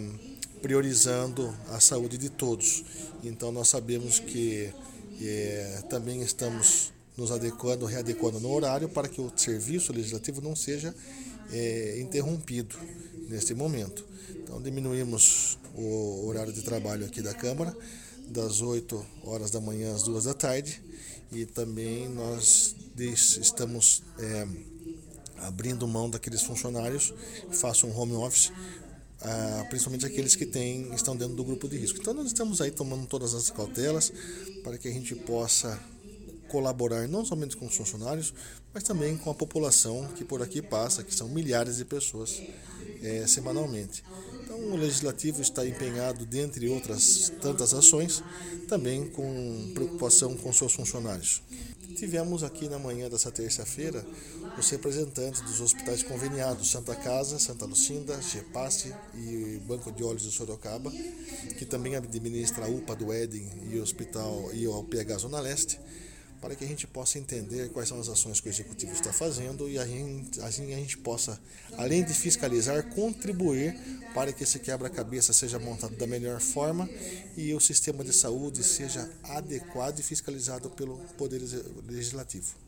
priorizando 0.64 1.54
a 1.68 1.78
saúde 1.78 2.16
de 2.16 2.30
todos. 2.30 2.82
Então 3.22 3.52
nós 3.52 3.68
sabemos 3.68 4.18
que 4.18 4.72
É, 5.22 5.82
também 5.88 6.22
estamos 6.22 6.92
nos 7.16 7.30
adequando, 7.30 7.86
readequando 7.86 8.40
no 8.40 8.50
horário 8.50 8.88
para 8.88 9.08
que 9.08 9.20
o 9.20 9.30
serviço 9.36 9.92
legislativo 9.92 10.40
não 10.40 10.56
seja 10.56 10.92
é, 11.52 12.00
interrompido 12.00 12.74
neste 13.28 13.54
momento. 13.54 14.04
Então 14.30 14.60
diminuímos 14.60 15.56
o 15.76 16.26
horário 16.26 16.52
de 16.52 16.62
trabalho 16.62 17.06
aqui 17.06 17.22
da 17.22 17.32
Câmara 17.32 17.72
das 18.26 18.60
8 18.60 19.06
horas 19.22 19.52
da 19.52 19.60
manhã 19.60 19.94
às 19.94 20.02
2 20.02 20.24
da 20.24 20.34
tarde 20.34 20.82
e 21.30 21.46
também 21.46 22.08
nós 22.08 22.74
estamos 22.98 24.02
é, 24.18 24.48
abrindo 25.46 25.86
mão 25.86 26.10
daqueles 26.10 26.42
funcionários 26.42 27.14
que 27.48 27.56
façam 27.56 27.96
home 27.96 28.14
office, 28.14 28.50
ah, 29.24 29.66
principalmente 29.68 30.04
aqueles 30.04 30.36
que 30.36 30.44
têm, 30.44 30.92
estão 30.94 31.16
dentro 31.16 31.34
do 31.34 31.44
grupo 31.44 31.68
de 31.68 31.76
risco. 31.78 31.98
Então 32.00 32.12
nós 32.12 32.26
estamos 32.26 32.60
aí 32.60 32.70
tomando 32.70 33.06
todas 33.06 33.34
as 33.34 33.50
cautelas 33.50 34.12
para 34.62 34.76
que 34.76 34.86
a 34.86 34.92
gente 34.92 35.14
possa 35.14 35.80
colaborar 36.48 37.08
não 37.08 37.24
somente 37.24 37.56
com 37.56 37.66
os 37.66 37.74
funcionários, 37.74 38.32
mas 38.72 38.82
também 38.82 39.16
com 39.16 39.30
a 39.30 39.34
população 39.34 40.06
que 40.14 40.24
por 40.24 40.42
aqui 40.42 40.60
passa, 40.60 41.02
que 41.02 41.14
são 41.14 41.28
milhares 41.28 41.78
de 41.78 41.84
pessoas 41.84 42.40
é, 43.02 43.26
semanalmente. 43.26 44.04
Então, 44.42 44.58
o 44.70 44.76
Legislativo 44.76 45.40
está 45.42 45.66
empenhado, 45.66 46.24
dentre 46.26 46.68
outras 46.68 47.32
tantas 47.40 47.74
ações, 47.74 48.22
também 48.68 49.08
com 49.08 49.72
preocupação 49.74 50.36
com 50.36 50.52
seus 50.52 50.72
funcionários. 50.74 51.42
Tivemos 51.96 52.42
aqui 52.42 52.68
na 52.68 52.78
manhã 52.78 53.08
dessa 53.08 53.30
terça-feira 53.30 54.04
os 54.58 54.70
representantes 54.70 55.40
dos 55.40 55.60
hospitais 55.60 56.02
conveniados 56.02 56.70
Santa 56.70 56.94
Casa, 56.94 57.38
Santa 57.38 57.64
Lucinda, 57.64 58.20
GEPASSE 58.20 58.94
e 59.14 59.60
Banco 59.66 59.90
de 59.90 60.04
Olhos 60.04 60.22
de 60.22 60.30
Sorocaba, 60.30 60.90
que 61.58 61.64
também 61.64 61.96
administra 61.96 62.66
a 62.66 62.68
UPA 62.68 62.94
do 62.94 63.12
Éden 63.12 63.50
e 63.70 63.78
o 63.78 63.82
Hospital 63.82 64.50
e 64.52 64.66
o 64.66 64.84
PH 64.84 65.18
Zona 65.18 65.40
Leste, 65.40 65.80
para 66.40 66.54
que 66.54 66.64
a 66.64 66.68
gente 66.68 66.86
possa 66.86 67.18
entender 67.18 67.70
quais 67.70 67.88
são 67.88 67.98
as 67.98 68.08
ações 68.08 68.38
que 68.38 68.48
o 68.48 68.50
Executivo 68.50 68.92
está 68.92 69.12
fazendo 69.12 69.68
e 69.68 69.78
assim 69.78 70.72
a 70.72 70.76
gente 70.76 70.98
possa, 70.98 71.40
além 71.76 72.04
de 72.04 72.12
fiscalizar, 72.12 72.90
contribuir 72.90 73.74
para 74.12 74.32
que 74.32 74.44
esse 74.44 74.58
quebra-cabeça 74.58 75.32
seja 75.32 75.58
montado 75.58 75.96
da 75.96 76.06
melhor 76.06 76.40
forma 76.40 76.88
e 77.36 77.52
o 77.54 77.60
sistema 77.60 78.04
de 78.04 78.12
saúde 78.12 78.62
seja 78.62 79.10
adequado 79.24 79.98
e 79.98 80.02
fiscalizado 80.02 80.70
pelo 80.70 80.98
Poder 81.16 81.42
Legislativo. 81.88 82.63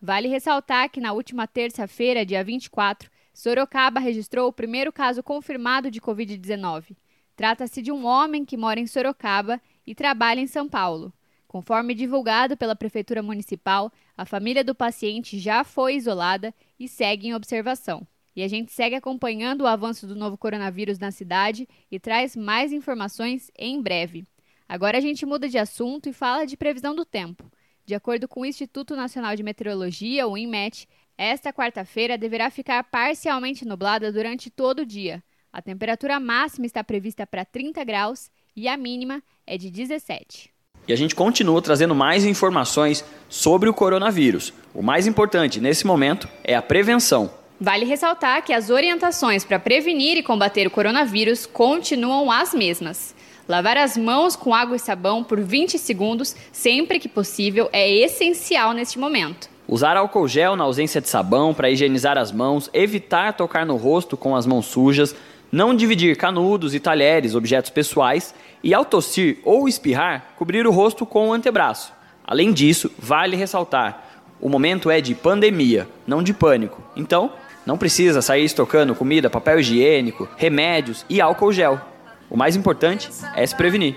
Vale 0.00 0.28
ressaltar 0.28 0.90
que 0.90 1.00
na 1.00 1.12
última 1.12 1.46
terça-feira, 1.46 2.24
dia 2.24 2.42
24, 2.42 3.10
Sorocaba 3.32 4.00
registrou 4.00 4.48
o 4.48 4.52
primeiro 4.52 4.92
caso 4.92 5.22
confirmado 5.22 5.90
de 5.90 6.00
Covid-19. 6.00 6.96
Trata-se 7.36 7.80
de 7.80 7.90
um 7.90 8.04
homem 8.04 8.44
que 8.44 8.56
mora 8.56 8.80
em 8.80 8.86
Sorocaba 8.86 9.60
e 9.86 9.94
trabalha 9.94 10.40
em 10.40 10.46
São 10.46 10.68
Paulo. 10.68 11.12
Conforme 11.46 11.94
divulgado 11.94 12.56
pela 12.56 12.76
Prefeitura 12.76 13.22
Municipal, 13.22 13.92
a 14.16 14.24
família 14.24 14.62
do 14.62 14.74
paciente 14.74 15.38
já 15.38 15.64
foi 15.64 15.96
isolada 15.96 16.54
e 16.78 16.86
segue 16.86 17.28
em 17.28 17.34
observação. 17.34 18.06
E 18.36 18.42
a 18.42 18.48
gente 18.48 18.72
segue 18.72 18.94
acompanhando 18.94 19.62
o 19.62 19.66
avanço 19.66 20.06
do 20.06 20.14
novo 20.14 20.38
coronavírus 20.38 20.98
na 20.98 21.10
cidade 21.10 21.68
e 21.90 21.98
traz 21.98 22.36
mais 22.36 22.72
informações 22.72 23.50
em 23.58 23.82
breve. 23.82 24.24
Agora 24.68 24.98
a 24.98 25.00
gente 25.00 25.26
muda 25.26 25.48
de 25.48 25.58
assunto 25.58 26.08
e 26.08 26.12
fala 26.12 26.46
de 26.46 26.56
previsão 26.56 26.94
do 26.94 27.04
tempo. 27.04 27.50
De 27.90 27.96
acordo 27.96 28.28
com 28.28 28.42
o 28.42 28.46
Instituto 28.46 28.94
Nacional 28.94 29.34
de 29.34 29.42
Meteorologia, 29.42 30.24
o 30.24 30.38
INMET, 30.38 30.86
esta 31.18 31.52
quarta-feira 31.52 32.16
deverá 32.16 32.48
ficar 32.48 32.84
parcialmente 32.84 33.64
nublada 33.64 34.12
durante 34.12 34.48
todo 34.48 34.82
o 34.82 34.86
dia. 34.86 35.20
A 35.52 35.60
temperatura 35.60 36.20
máxima 36.20 36.66
está 36.66 36.84
prevista 36.84 37.26
para 37.26 37.44
30 37.44 37.82
graus 37.82 38.30
e 38.54 38.68
a 38.68 38.76
mínima 38.76 39.20
é 39.44 39.58
de 39.58 39.72
17. 39.72 40.52
E 40.86 40.92
a 40.92 40.96
gente 40.96 41.16
continua 41.16 41.60
trazendo 41.60 41.92
mais 41.92 42.24
informações 42.24 43.04
sobre 43.28 43.68
o 43.68 43.74
coronavírus. 43.74 44.52
O 44.72 44.82
mais 44.82 45.08
importante 45.08 45.60
nesse 45.60 45.84
momento 45.84 46.28
é 46.44 46.54
a 46.54 46.62
prevenção. 46.62 47.28
Vale 47.60 47.84
ressaltar 47.84 48.44
que 48.44 48.52
as 48.52 48.70
orientações 48.70 49.44
para 49.44 49.58
prevenir 49.58 50.16
e 50.16 50.22
combater 50.22 50.64
o 50.64 50.70
coronavírus 50.70 51.44
continuam 51.44 52.30
as 52.30 52.54
mesmas. 52.54 53.16
Lavar 53.50 53.76
as 53.76 53.96
mãos 53.96 54.36
com 54.36 54.54
água 54.54 54.76
e 54.76 54.78
sabão 54.78 55.24
por 55.24 55.40
20 55.40 55.76
segundos, 55.76 56.36
sempre 56.52 57.00
que 57.00 57.08
possível, 57.08 57.68
é 57.72 57.90
essencial 57.92 58.72
neste 58.72 58.96
momento. 58.96 59.50
Usar 59.66 59.96
álcool 59.96 60.28
gel 60.28 60.54
na 60.54 60.62
ausência 60.62 61.00
de 61.00 61.08
sabão 61.08 61.52
para 61.52 61.68
higienizar 61.68 62.16
as 62.16 62.30
mãos, 62.30 62.70
evitar 62.72 63.32
tocar 63.32 63.66
no 63.66 63.74
rosto 63.74 64.16
com 64.16 64.36
as 64.36 64.46
mãos 64.46 64.66
sujas, 64.66 65.16
não 65.50 65.74
dividir 65.74 66.16
canudos 66.16 66.76
e 66.76 66.78
talheres, 66.78 67.34
objetos 67.34 67.70
pessoais, 67.72 68.32
e 68.62 68.72
ao 68.72 68.84
tossir 68.84 69.40
ou 69.44 69.66
espirrar, 69.66 70.32
cobrir 70.36 70.64
o 70.64 70.70
rosto 70.70 71.04
com 71.04 71.30
o 71.30 71.32
antebraço. 71.32 71.92
Além 72.24 72.52
disso, 72.52 72.88
vale 72.96 73.34
ressaltar: 73.34 74.22
o 74.40 74.48
momento 74.48 74.88
é 74.88 75.00
de 75.00 75.12
pandemia, 75.12 75.88
não 76.06 76.22
de 76.22 76.32
pânico. 76.32 76.80
Então, 76.94 77.32
não 77.66 77.76
precisa 77.76 78.22
sair 78.22 78.44
estocando 78.44 78.94
comida, 78.94 79.28
papel 79.28 79.58
higiênico, 79.58 80.28
remédios 80.36 81.04
e 81.10 81.20
álcool 81.20 81.52
gel. 81.52 81.89
O 82.30 82.36
mais 82.36 82.54
importante 82.54 83.10
é 83.34 83.44
se 83.44 83.56
prevenir. 83.56 83.96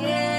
E. 0.00 0.38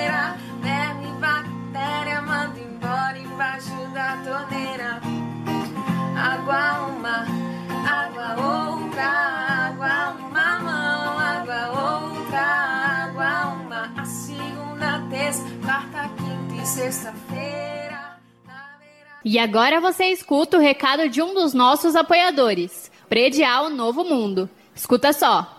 E 19.23 19.37
agora 19.37 19.79
você 19.79 20.05
escuta 20.05 20.57
o 20.57 20.59
recado 20.59 21.07
de 21.07 21.21
um 21.21 21.33
dos 21.33 21.53
nossos 21.53 21.95
apoiadores, 21.95 22.91
Predial 23.07 23.69
Novo 23.69 24.03
Mundo. 24.03 24.49
Escuta 24.75 25.13
só. 25.13 25.58